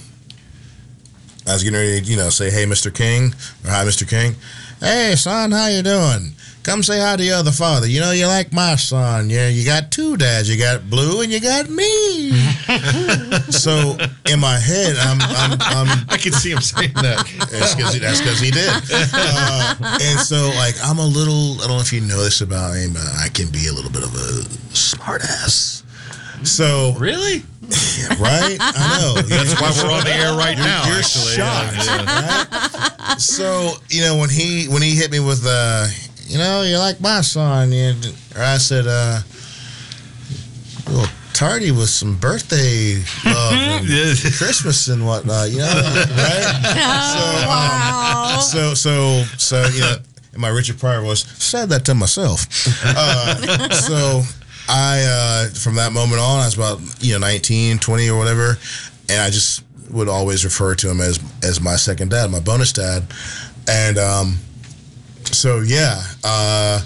[1.46, 2.94] I was getting ready to, you know, say, "Hey, Mr.
[2.94, 4.06] King," or "Hi, Mr.
[4.06, 4.36] King."
[4.80, 6.34] Hey, son, how you doing?
[6.68, 7.86] Come say hi to your other father.
[7.86, 9.30] You know, you like my son.
[9.30, 10.50] Yeah, you got two dads.
[10.50, 12.30] You got Blue and you got me.
[13.50, 13.96] so
[14.30, 17.24] in my head, I'm, I'm, I'm I can see him saying that.
[17.50, 17.74] that's
[18.20, 18.68] because he did.
[18.68, 21.54] Uh, and so, like, I'm a little.
[21.62, 23.90] I don't know if you know this about me, but I can be a little
[23.90, 24.44] bit of a
[24.76, 25.84] smartass.
[26.46, 27.44] So Really?
[27.62, 28.58] yeah, right?
[28.60, 29.22] I know.
[29.22, 30.86] That's why we're on the air right now.
[30.86, 31.32] You're actually.
[31.32, 33.18] shocked, right?
[33.18, 35.86] So you know when he when he hit me with uh,
[36.28, 37.94] you know, you're like my son, you,
[38.36, 39.20] or I said, uh,
[40.86, 46.62] a little tardy with some birthday love and Christmas and whatnot, you know, right?
[47.46, 48.38] wow.
[48.40, 49.96] So so so you know,
[50.32, 52.46] and my Richard Pryor was said that to myself.
[52.84, 54.22] Uh, so
[54.68, 58.58] I uh, from that moment on, I was about you know 19, 20 or whatever,
[59.08, 62.72] and I just would always refer to him as as my second dad, my bonus
[62.72, 63.04] dad,
[63.66, 64.38] and um,
[65.34, 66.00] so yeah.
[66.24, 66.80] Uh,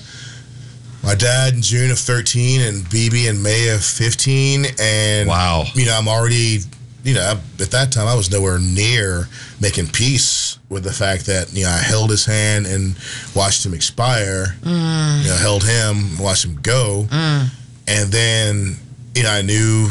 [1.03, 4.67] my dad in June of 13 and BB in May of 15.
[4.81, 5.65] And, Wow.
[5.75, 6.61] you know, I'm already,
[7.03, 9.29] you know, at that time I was nowhere near
[9.61, 12.97] making peace with the fact that, you know, I held his hand and
[13.35, 17.07] watched him expire, you know, held him, watched him go.
[17.11, 18.77] And then,
[19.17, 19.89] you know, I knew,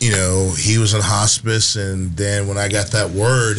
[0.00, 1.76] you know, he was in hospice.
[1.76, 3.58] And then when I got that word,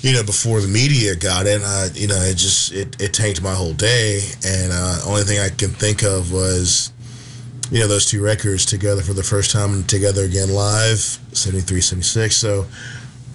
[0.00, 3.42] you know, before the media got it, uh, you know, it just it, it tanked
[3.42, 4.20] my whole day.
[4.46, 6.92] And uh, only thing I can think of was,
[7.70, 10.98] you know, those two records together for the first time and together again live,
[11.32, 12.36] 73, 76.
[12.36, 12.62] So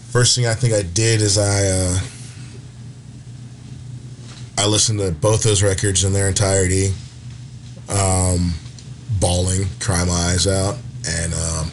[0.09, 1.99] first thing I think I did is I uh,
[4.57, 6.93] I listened to both those records in their entirety.
[7.89, 8.53] Um,
[9.20, 11.72] bawling, crying my eyes out, and um,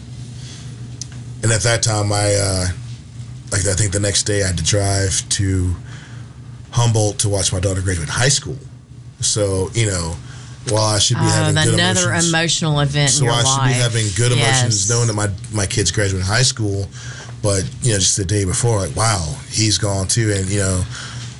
[1.42, 2.66] and at that time I uh,
[3.52, 5.74] like I think the next day I had to drive to
[6.72, 8.58] Humboldt to watch my daughter graduate high school.
[9.20, 10.16] So you know,
[10.68, 13.46] while I should be ah, having another emotions, emotional event, so I life.
[13.46, 14.90] should be having good emotions, yes.
[14.90, 16.86] knowing that my my kids graduating high school.
[17.42, 20.82] But you know, just the day before, like wow, he's gone too, and you know,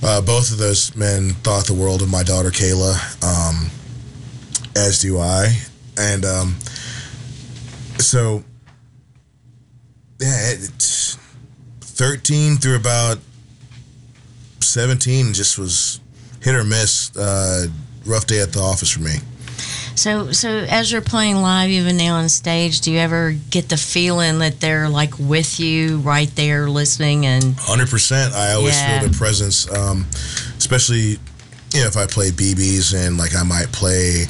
[0.03, 3.71] uh, both of those men thought the world of my daughter Kayla, um,
[4.75, 5.55] as do I,
[5.99, 6.57] and um,
[7.99, 8.43] so
[10.19, 10.53] yeah.
[10.53, 11.00] It,
[12.01, 13.19] 13 through about
[14.61, 16.01] 17 just was
[16.41, 17.15] hit or miss.
[17.15, 17.67] Uh,
[18.07, 19.17] rough day at the office for me.
[19.97, 23.77] So, so as you're playing live, even now on stage, do you ever get the
[23.77, 27.27] feeling that they're like with you, right there, listening?
[27.27, 29.01] And hundred percent, I always yeah.
[29.01, 30.07] feel the presence, um,
[30.57, 31.19] especially
[31.75, 34.25] you know, if I play BBs and like I might play,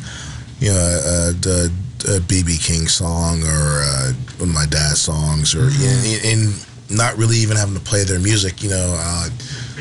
[0.59, 5.69] you know, a the BB King song or uh, one of my dad's songs, or
[5.69, 6.27] mm-hmm.
[6.27, 6.55] in, in
[6.91, 8.63] not really even having to play their music.
[8.63, 9.29] You know, uh,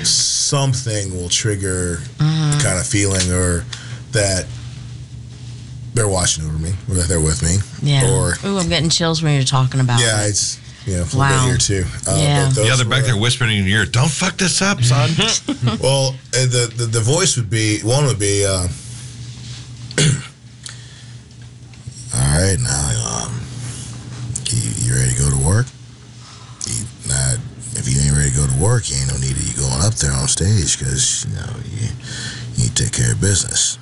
[0.04, 2.58] something will trigger Mhm.
[2.58, 3.66] the kind of feeling or
[4.12, 4.46] that
[5.94, 9.22] they're watching over me, or that they're with me, yeah, or ooh, I'm getting chills
[9.22, 10.00] when you're talking about.
[10.00, 10.30] yeah, it.
[10.30, 11.42] it's you know a little Wow.
[11.42, 11.86] bit here too.
[12.08, 12.46] Uh, Yeah.
[12.46, 13.86] but those Yeah, they're back were- there whispering in your ear.
[13.86, 15.10] Don't fuck this up, son.
[15.82, 18.46] well, uh, the, the the voice would be one would be.
[18.46, 18.68] Uh,
[22.14, 23.42] All right, now um,
[24.50, 25.68] you, you ready to go to work?
[26.66, 27.34] You, nah,
[27.76, 29.82] if you ain't ready to go to work, you ain't no need of you going
[29.84, 31.88] up there on stage because you know you
[32.56, 33.78] you take care of business.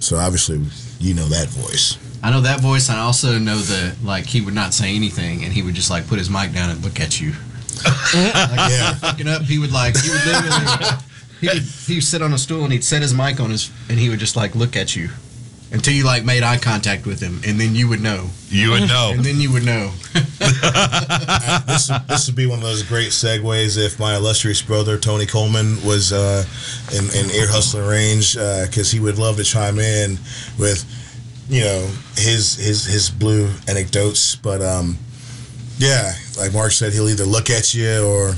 [0.00, 0.60] So obviously,
[0.98, 1.98] you know that voice.
[2.22, 5.52] I know that voice, I also know that like he would not say anything, and
[5.52, 7.32] he would just like put his mic down and look at you.
[7.84, 8.94] like, Yeah.
[8.94, 9.42] fucking up.
[9.42, 10.96] He would like he would literally
[11.40, 13.70] he would he would sit on a stool and he'd set his mic on his
[13.88, 15.08] and he would just like look at you
[15.72, 18.28] until you like made eye contact with him, and then you would know.
[18.48, 19.12] You would know.
[19.14, 19.92] and then you would know.
[21.66, 25.82] this this would be one of those great segues if my illustrious brother Tony Coleman
[25.84, 26.44] was uh,
[26.92, 30.18] in, in ear hustling range because he would love to chime in
[30.58, 30.84] with
[31.48, 34.34] you know his his his blue anecdotes.
[34.36, 34.98] But um,
[35.78, 38.34] yeah, like Mark said, he'll either look at you or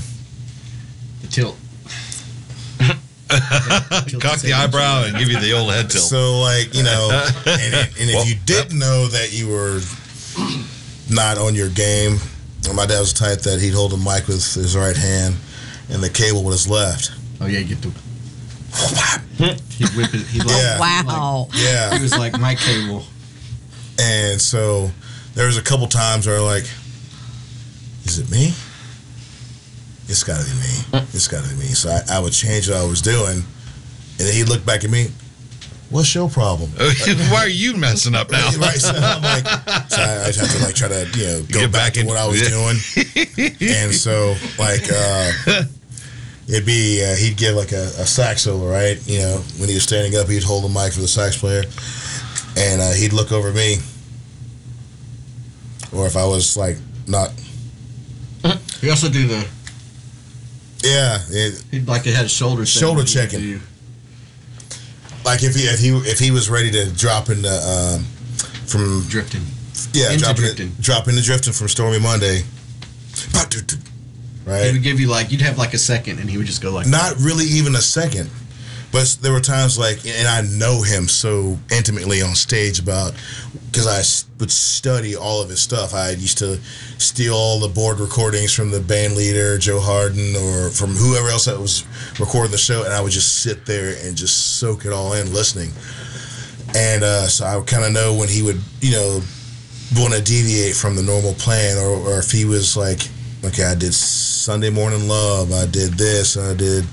[1.29, 1.57] tilt.
[4.19, 6.03] Cock the eyebrow and give you the old head tilt.
[6.05, 7.09] So like you know,
[7.45, 9.79] and, and if Well, you didn't know that you were
[11.09, 12.17] not on your game,
[12.75, 15.35] my dad was the type that he'd hold the mic with his right hand
[15.89, 17.11] and the cable with his left.
[17.41, 17.91] Oh yeah, get the.
[19.77, 20.21] He'd whip it.
[20.27, 20.79] He'd like, Yeah.
[20.79, 21.47] Wow.
[21.53, 21.95] Yeah.
[21.95, 23.03] He was like my cable.
[23.99, 24.89] And so
[25.35, 26.63] there was a couple times where like,
[28.05, 28.53] is it me?
[30.07, 31.03] It's gotta be me.
[31.13, 31.65] It's gotta be me.
[31.67, 34.89] So I, I would change what I was doing, and then he'd look back at
[34.89, 35.07] me.
[35.89, 36.71] What's your problem?
[37.29, 38.49] Why are you messing up now?
[38.57, 38.75] right.
[38.77, 39.45] So I'm like,
[39.89, 42.03] so I, I'd have to like try to you know go Get back, back in-
[42.03, 42.49] to what I was yeah.
[42.49, 45.31] doing, and so like uh,
[46.49, 48.97] it'd be uh, he'd give like a, a sax solo, right?
[49.07, 51.63] You know, when he was standing up, he'd hold the mic for the sax player,
[52.57, 53.77] and uh, he'd look over me,
[55.93, 56.77] or if I was like
[57.07, 57.29] not,
[58.81, 59.47] He also do the.
[60.83, 62.69] Yeah, it, He'd like it had shoulders.
[62.69, 63.61] Shoulder checking.
[65.25, 68.03] like if he if he if he was ready to drop into um,
[68.65, 69.41] from drifting.
[69.93, 70.67] Yeah, Into drop drifting.
[70.67, 72.43] Into, drop into drifting from Stormy Monday.
[74.45, 74.65] Right.
[74.65, 76.71] He would give you like you'd have like a second, and he would just go
[76.71, 76.87] like.
[76.87, 78.29] Not really even a second.
[78.93, 83.13] But there were times like, and I know him so intimately on stage about
[83.71, 84.05] because I
[84.39, 85.95] would study all of his stuff.
[85.95, 86.57] I used to
[86.99, 91.45] steal all the board recordings from the band leader Joe Harden or from whoever else
[91.45, 91.83] that was
[92.19, 95.33] recording the show, and I would just sit there and just soak it all in,
[95.33, 95.71] listening.
[96.75, 99.21] And uh, so I would kind of know when he would, you know,
[99.97, 102.99] want to deviate from the normal plan, or, or if he was like,
[103.43, 106.85] okay, I did Sunday Morning Love, I did this, I did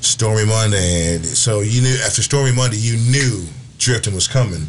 [0.00, 1.16] Stormy Monday.
[1.16, 3.46] And so you knew after Stormy Monday, you knew
[3.78, 4.66] drifting was coming,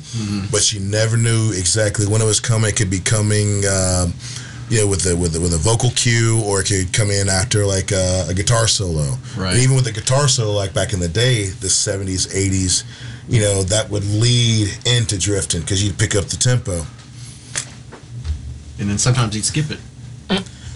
[0.51, 2.69] but you never knew exactly when it was coming.
[2.69, 4.13] It could be coming, um,
[4.69, 7.27] you know, with a with a, with a vocal cue, or it could come in
[7.27, 9.17] after like a, a guitar solo.
[9.37, 9.53] Right.
[9.53, 12.83] And even with the guitar solo, like back in the day, the '70s, '80s,
[13.27, 16.85] you know, that would lead into drifting because you'd pick up the tempo.
[18.79, 19.79] And then sometimes he'd skip it.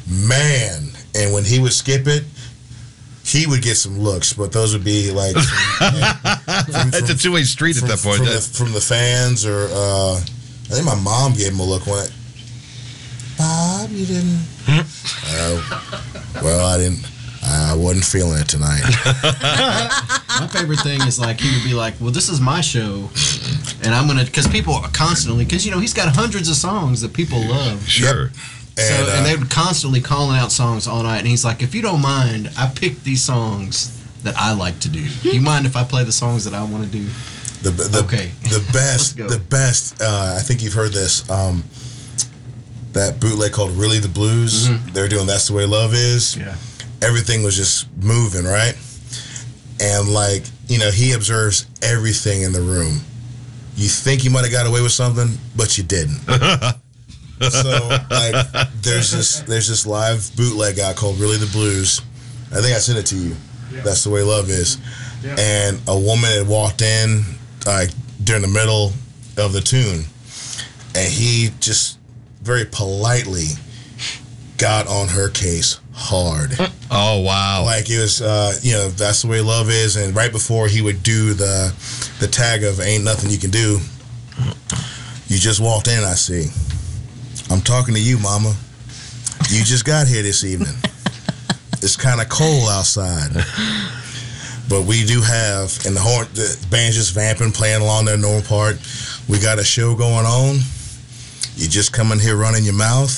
[0.08, 2.24] Man, and when he would skip it,
[3.26, 6.14] he would get some looks, but those would be like from, yeah,
[6.64, 8.18] from- It's a two-way street from, at that point.
[8.18, 11.88] from the, from the fans, or uh, I think my mom gave him a look
[11.88, 12.08] when.
[13.38, 14.40] Bob, you didn't.
[14.68, 16.12] Oh,
[16.42, 17.06] well, I didn't.
[17.48, 18.82] I wasn't feeling it tonight.
[20.40, 23.08] My favorite thing is like he would be like, "Well, this is my show,"
[23.84, 27.02] and I'm gonna because people are constantly because you know he's got hundreds of songs
[27.02, 27.88] that people love.
[27.88, 28.32] Sure.
[28.78, 31.62] So, And, uh, and they were constantly calling out songs all night, and he's like,
[31.64, 33.92] "If you don't mind, I picked these songs
[34.24, 35.08] that I like to do.
[35.24, 37.06] Do you mind if I play the songs that I want to do?"
[37.62, 38.32] The, the, Okay.
[38.44, 40.02] the best, the best.
[40.02, 41.28] Uh, I think you've heard this.
[41.30, 41.64] Um,
[42.94, 46.56] that bootleg called "Really the Blues." They're doing "That's the Way Love Is." Yeah.
[47.02, 48.76] Everything was just moving right,
[49.80, 53.02] and like you know, he observes everything in the room.
[53.78, 56.20] You think you might have got away with something, but you didn't.
[57.42, 58.46] so like,
[58.82, 62.02] there's this there's this live bootleg out called "Really the Blues."
[62.52, 63.36] I think I sent it to you.
[63.84, 64.78] That's the way love is.
[65.38, 67.24] And a woman had walked in
[67.66, 67.90] like
[68.24, 68.94] during the middle
[69.38, 70.06] of the tune,
[70.96, 72.00] and he just
[72.42, 73.48] very politely
[74.58, 76.56] got on her case hard.
[76.92, 77.64] Oh wow!
[77.66, 79.96] Like it was, uh, you know, that's the way love is.
[79.96, 81.74] And right before he would do the
[82.20, 83.80] the tag of "Ain't nothing you can do,"
[85.28, 86.04] you just walked in.
[86.04, 86.48] I see.
[87.52, 88.56] I'm talking to you, Mama.
[89.50, 90.74] You just got here this evening.
[91.82, 93.30] It's kind of cold outside,
[94.68, 98.42] but we do have, and the horn, the band's just vamping, playing along their normal
[98.42, 98.78] part.
[99.30, 100.56] We got a show going on.
[101.56, 103.14] You just come in here running your mouth,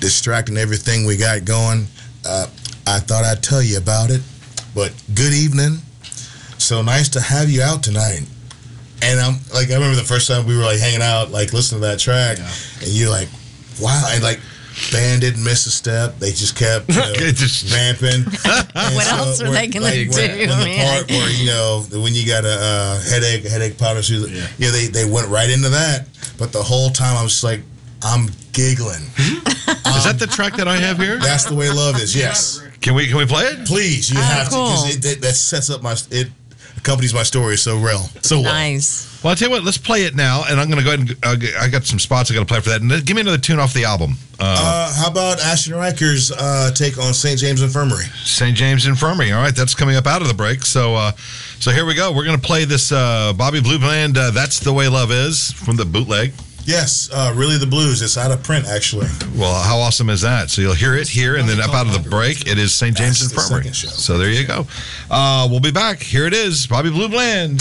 [0.00, 1.86] distracting everything we got going.
[2.26, 2.46] Uh,
[2.86, 4.22] I thought I'd tell you about it,
[4.74, 5.78] but good evening.
[6.58, 8.22] So nice to have you out tonight.
[9.02, 11.80] And I'm like, I remember the first time we were like hanging out, like listening
[11.82, 13.28] to that track, and you're like,
[13.80, 14.40] wow, and like.
[14.92, 16.18] Band didn't miss a step.
[16.20, 18.24] They just kept you know, just- vamping.
[18.74, 20.86] And What else are they gonna like, do, When, when the man?
[20.96, 24.46] part where you know when you got a uh, headache, headache powder, so yeah.
[24.58, 26.06] yeah, they they went right into that.
[26.38, 27.60] But the whole time I was just like,
[28.02, 29.02] I'm giggling.
[29.18, 31.18] Is that the track that I have here?
[31.18, 32.16] That's the way love is.
[32.16, 32.62] Yes.
[32.80, 33.66] Can we can we play it?
[33.66, 34.66] Please, you Oh, have cool.
[34.68, 36.28] to because it, that- that sets up my it
[36.80, 38.52] accompanies my story so real, so well.
[38.52, 39.08] Nice.
[39.22, 39.64] Well, I'll tell you what.
[39.64, 41.84] Let's play it now, and I'm going to go ahead and uh, g- I got
[41.84, 42.80] some spots I got to play for that.
[42.80, 44.12] And give me another tune off the album.
[44.40, 44.56] Uh,
[44.90, 47.38] Uh, how about Ashton Riker's uh, take on St.
[47.38, 48.04] James Infirmary?
[48.24, 48.56] St.
[48.56, 49.30] James Infirmary.
[49.32, 50.62] All right, that's coming up out of the break.
[50.64, 51.12] So, uh,
[51.58, 52.10] so here we go.
[52.12, 54.16] We're going to play this uh, Bobby Blue Bland.
[54.16, 56.32] Uh, that's the way love is from the bootleg.
[56.70, 58.00] Yes, uh, really the blues.
[58.00, 59.08] It's out of print actually.
[59.36, 60.50] Well, how awesome is that?
[60.50, 62.96] So you'll hear it here, and then up out of the break, it is St.
[62.96, 63.72] James That's Infirmary.
[63.72, 64.68] So there you go.
[65.10, 66.00] Uh, we'll be back.
[66.00, 67.60] Here it is, Bobby Blue Bland.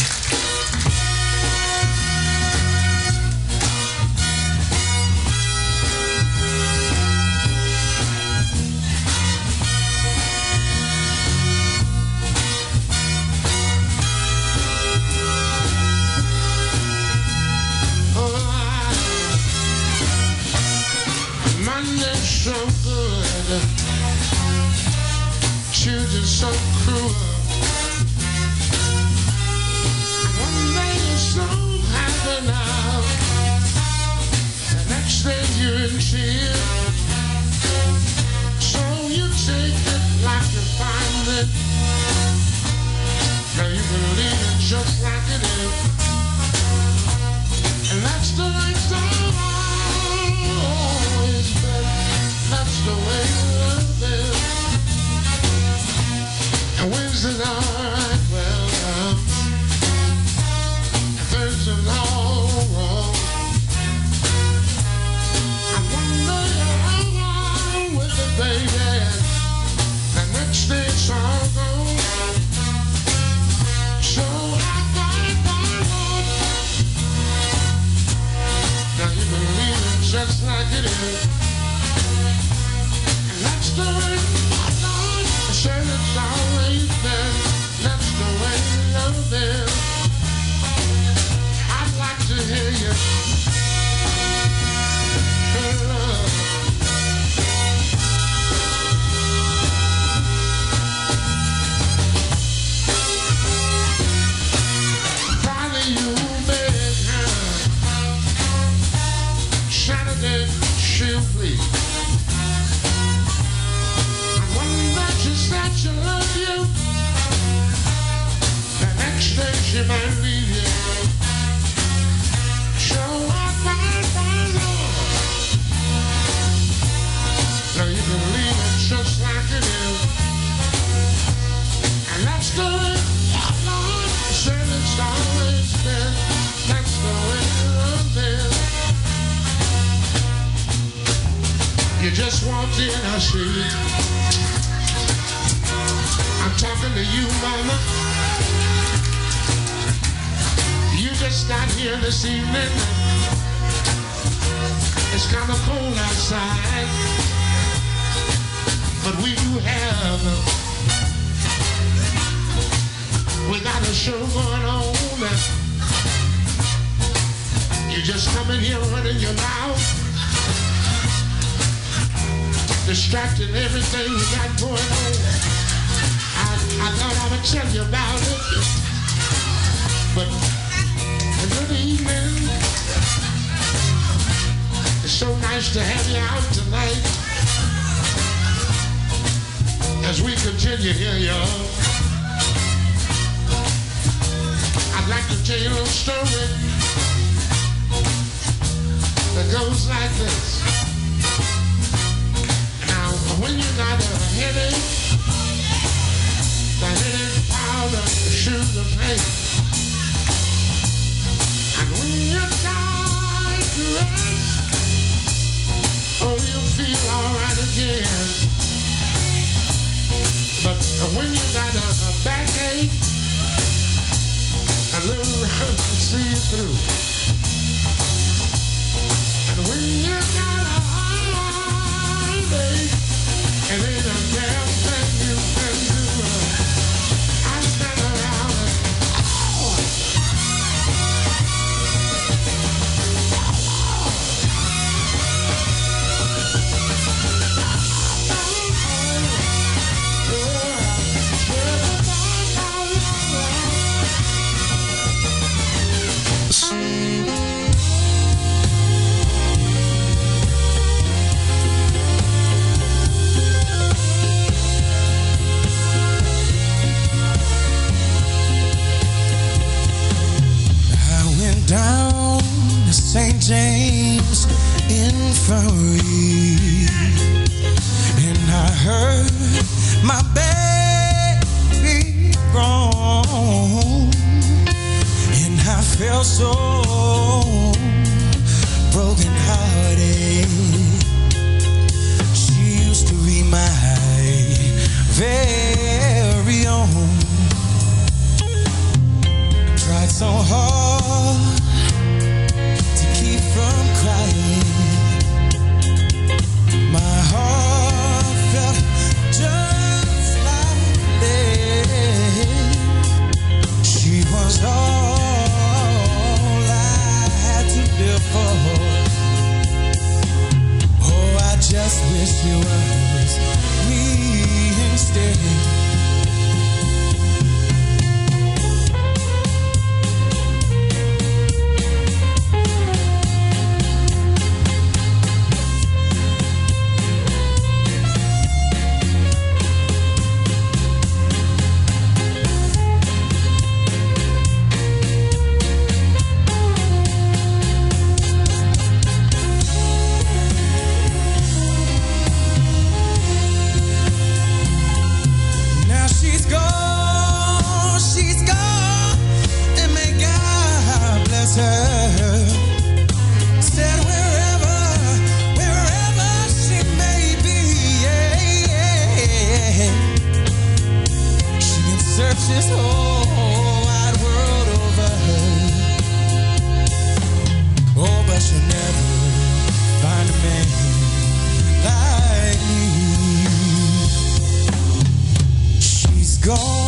[386.49, 386.78] go.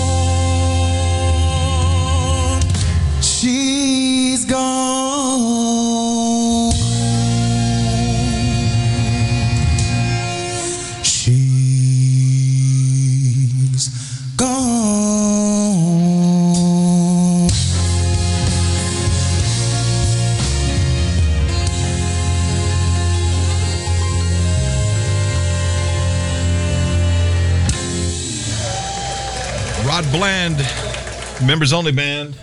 [31.45, 32.35] Members only band.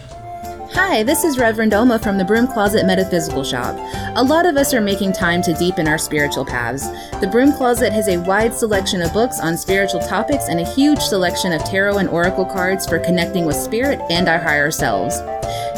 [0.72, 3.76] Hi, this is Reverend Oma from the Broom Closet Metaphysical Shop.
[4.16, 6.88] A lot of us are making time to deepen our spiritual paths.
[7.20, 10.98] The Broom Closet has a wide selection of books on spiritual topics and a huge
[10.98, 15.20] selection of tarot and oracle cards for connecting with spirit and our higher selves.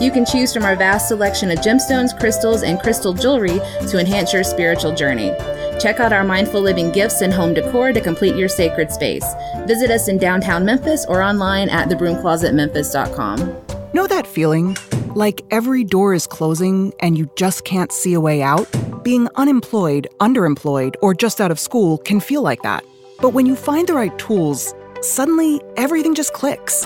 [0.02, 4.32] You can choose from our vast selection of gemstones, crystals, and crystal jewelry to enhance
[4.32, 5.30] your spiritual journey.
[5.80, 9.24] Check out our mindful living gifts and home decor to complete your sacred space.
[9.66, 13.56] Visit us in downtown Memphis or online at thebroomclosetmemphis.com.
[13.94, 14.76] Know that feeling?
[15.14, 18.68] Like every door is closing and you just can't see a way out?
[19.02, 22.84] Being unemployed, underemployed, or just out of school can feel like that.
[23.20, 26.84] But when you find the right tools, suddenly everything just clicks.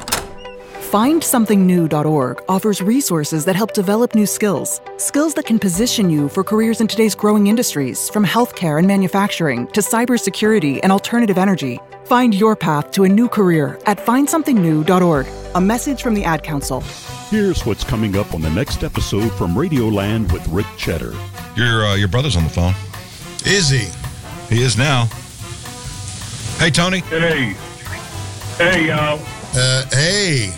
[0.84, 6.80] FindSomethingNew.org offers resources that help develop new skills, skills that can position you for careers
[6.80, 11.80] in today's growing industries, from healthcare and manufacturing to cybersecurity and alternative energy.
[12.04, 15.26] Find your path to a new career at FindSomethingNew.org.
[15.54, 16.82] A message from the Ad Council.
[17.30, 21.14] Here's what's coming up on the next episode from Radioland with Rick Cheddar.
[21.56, 22.74] Your uh, your brother's on the phone.
[23.46, 23.88] Is he?
[24.54, 25.06] He is now.
[26.58, 27.00] Hey, Tony.
[27.00, 27.56] Hey.
[28.58, 29.18] Hey, y'all.
[29.56, 30.52] Uh, hey.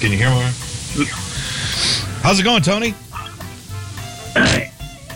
[0.00, 1.06] Can you hear me?
[2.22, 2.94] How's it going, Tony?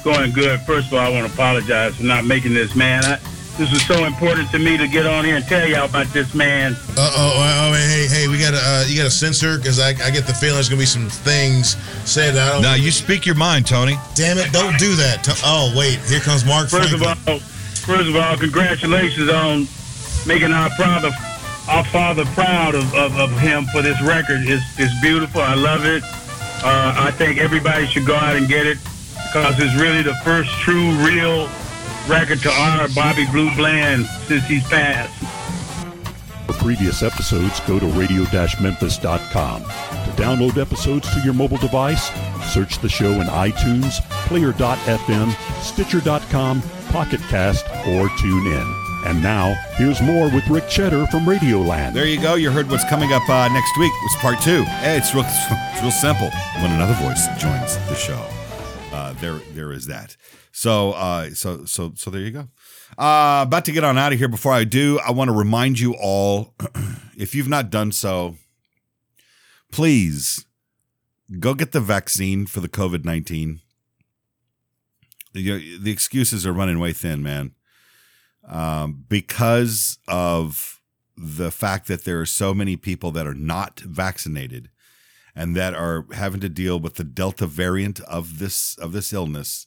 [0.04, 0.60] Going good.
[0.62, 3.04] First of all, I want to apologize for not making this, man.
[3.04, 3.16] I,
[3.58, 6.34] this was so important to me to get on here and tell y'all about this,
[6.34, 6.72] man.
[6.72, 9.90] Uh oh, oh, hey, hey, we got to, uh, you got to censor because I,
[9.90, 11.76] I get the feeling there's gonna be some things
[12.10, 12.34] said.
[12.34, 12.62] That I don't.
[12.62, 13.94] Now you speak your mind, Tony.
[14.14, 14.50] Damn it!
[14.52, 15.22] Don't do that.
[15.22, 17.12] T- Oh wait, here comes Mark First Franklin.
[17.12, 19.68] of all, first of all, congratulations on
[20.26, 21.10] making our father,
[21.68, 24.40] our father proud of, of, of him for this record.
[24.42, 25.40] It's, it's beautiful.
[25.40, 26.02] I love it.
[26.64, 28.78] Uh, I think everybody should go out and get it
[29.32, 31.48] because it's really the first true, real
[32.08, 35.12] record to honor Bobby Blue Bland since he's passed.
[36.46, 39.62] For previous episodes, go to radio-memphis.com.
[39.62, 42.10] To download episodes to your mobile device,
[42.52, 48.91] search the show in iTunes, Player.fm, Stitcher.com, Pocket Cast, or tune in.
[49.04, 51.92] And now, here's more with Rick Cheddar from Radioland.
[51.92, 52.36] There you go.
[52.36, 53.92] You heard what's coming up uh, next week.
[54.04, 54.62] It's part two.
[54.62, 56.30] Hey, it's real, it's real simple.
[56.60, 58.24] When another voice joins the show,
[58.92, 60.16] uh, there, there is that.
[60.52, 62.48] So, uh, so, so, so there you go.
[62.96, 64.28] Uh, about to get on out of here.
[64.28, 66.54] Before I do, I want to remind you all,
[67.16, 68.36] if you've not done so,
[69.72, 70.46] please
[71.40, 73.62] go get the vaccine for the COVID nineteen.
[75.32, 77.54] The, the excuses are running way thin, man
[78.48, 80.80] um, because of
[81.16, 84.70] the fact that there are so many people that are not vaccinated
[85.34, 89.66] and that are having to deal with the delta variant of this of this illness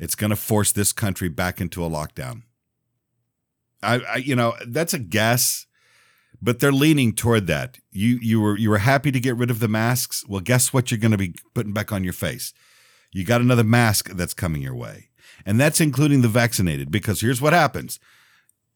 [0.00, 2.42] it's going to force this country back into a lockdown.
[3.82, 5.66] I, I you know that's a guess
[6.42, 7.78] but they're leaning toward that.
[7.90, 10.24] You you were you were happy to get rid of the masks?
[10.26, 12.52] Well guess what you're going to be putting back on your face?
[13.12, 15.09] You got another mask that's coming your way
[15.44, 17.98] and that's including the vaccinated, because here's what happens.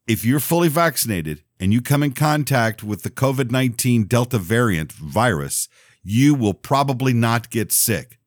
[0.06, 4.92] If you're fully vaccinated and you come in contact with the COVID 19 Delta variant
[4.92, 5.68] virus,
[6.02, 8.18] you will probably not get sick.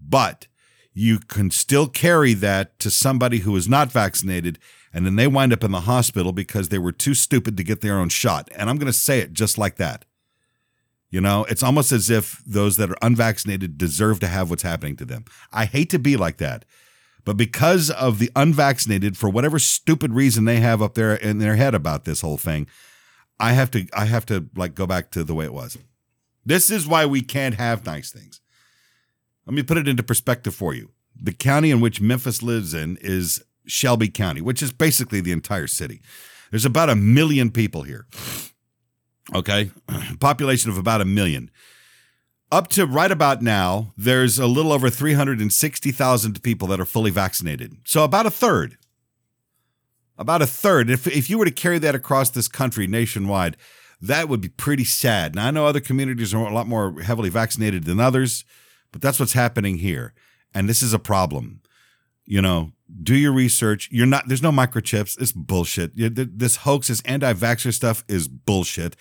[0.00, 0.46] But
[0.94, 4.58] you can still carry that to somebody who is not vaccinated,
[4.94, 7.82] and then they wind up in the hospital because they were too stupid to get
[7.82, 8.48] their own shot.
[8.54, 10.06] And I'm going to say it just like that.
[11.10, 14.96] You know, it's almost as if those that are unvaccinated deserve to have what's happening
[14.96, 15.24] to them.
[15.52, 16.64] I hate to be like that.
[17.26, 21.56] But because of the unvaccinated, for whatever stupid reason they have up there in their
[21.56, 22.68] head about this whole thing,
[23.40, 25.76] I have to I have to like go back to the way it was.
[26.46, 28.40] This is why we can't have nice things.
[29.44, 30.92] Let me put it into perspective for you.
[31.20, 35.66] The county in which Memphis lives in is Shelby County, which is basically the entire
[35.66, 36.00] city.
[36.52, 38.06] There's about a million people here.
[39.34, 39.72] Okay?
[40.20, 41.50] Population of about a million.
[42.52, 47.76] Up to right about now, there's a little over 360,000 people that are fully vaccinated.
[47.84, 48.78] So about a third.
[50.16, 50.88] About a third.
[50.88, 53.56] If, if you were to carry that across this country nationwide,
[54.00, 55.34] that would be pretty sad.
[55.34, 58.44] Now, I know other communities are a lot more heavily vaccinated than others,
[58.92, 60.14] but that's what's happening here.
[60.54, 61.60] And this is a problem.
[62.24, 62.72] You know,
[63.02, 63.88] do your research.
[63.90, 65.20] You're not, there's no microchips.
[65.20, 65.92] It's bullshit.
[65.94, 68.94] This hoax, this anti vaxxer stuff is bullshit.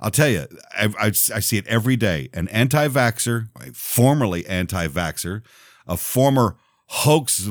[0.00, 0.46] I'll tell you,
[0.76, 2.28] I, I, I see it every day.
[2.32, 5.42] An anti vaxxer, formerly anti vaxxer,
[5.86, 6.56] a former
[6.86, 7.48] hoax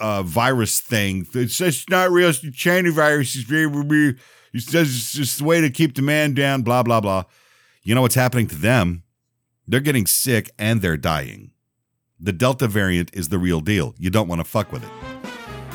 [0.00, 1.26] uh, virus thing.
[1.34, 2.28] It's not real.
[2.28, 3.36] It's the China virus.
[3.36, 3.50] It's
[4.64, 7.24] it's just, a way to keep the man down, blah, blah, blah.
[7.82, 9.02] You know what's happening to them?
[9.66, 11.52] They're getting sick and they're dying.
[12.20, 13.94] The Delta variant is the real deal.
[13.98, 14.90] You don't want to fuck with it.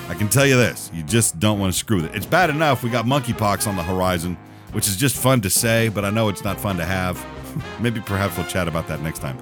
[0.07, 2.15] I can tell you this you just don't want to screw with it.
[2.15, 4.37] It's bad enough we got monkeypox on the horizon,
[4.77, 7.25] which is just fun to say, but I know it's not fun to have.
[7.81, 9.35] Maybe perhaps we'll chat about that next time.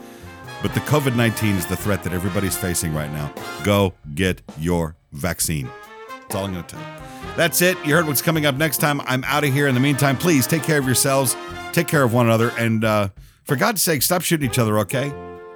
[0.62, 3.34] But the COVID 19 is the threat that everybody's facing right now.
[3.66, 5.70] Go get your vaccine.
[6.07, 7.34] That's all I'm going to tell you.
[7.36, 7.78] That's it.
[7.86, 9.02] You heard what's coming up next time.
[9.02, 9.68] I'm out of here.
[9.68, 11.36] In the meantime, please take care of yourselves,
[11.74, 13.10] take care of one another, and uh,
[13.44, 15.12] for God's sake, stop shooting each other, okay?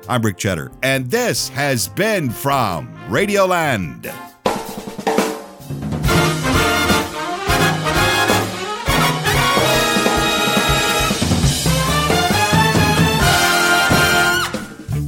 [0.09, 4.28] I'm Rick Cheddar, and this has been from Radioland.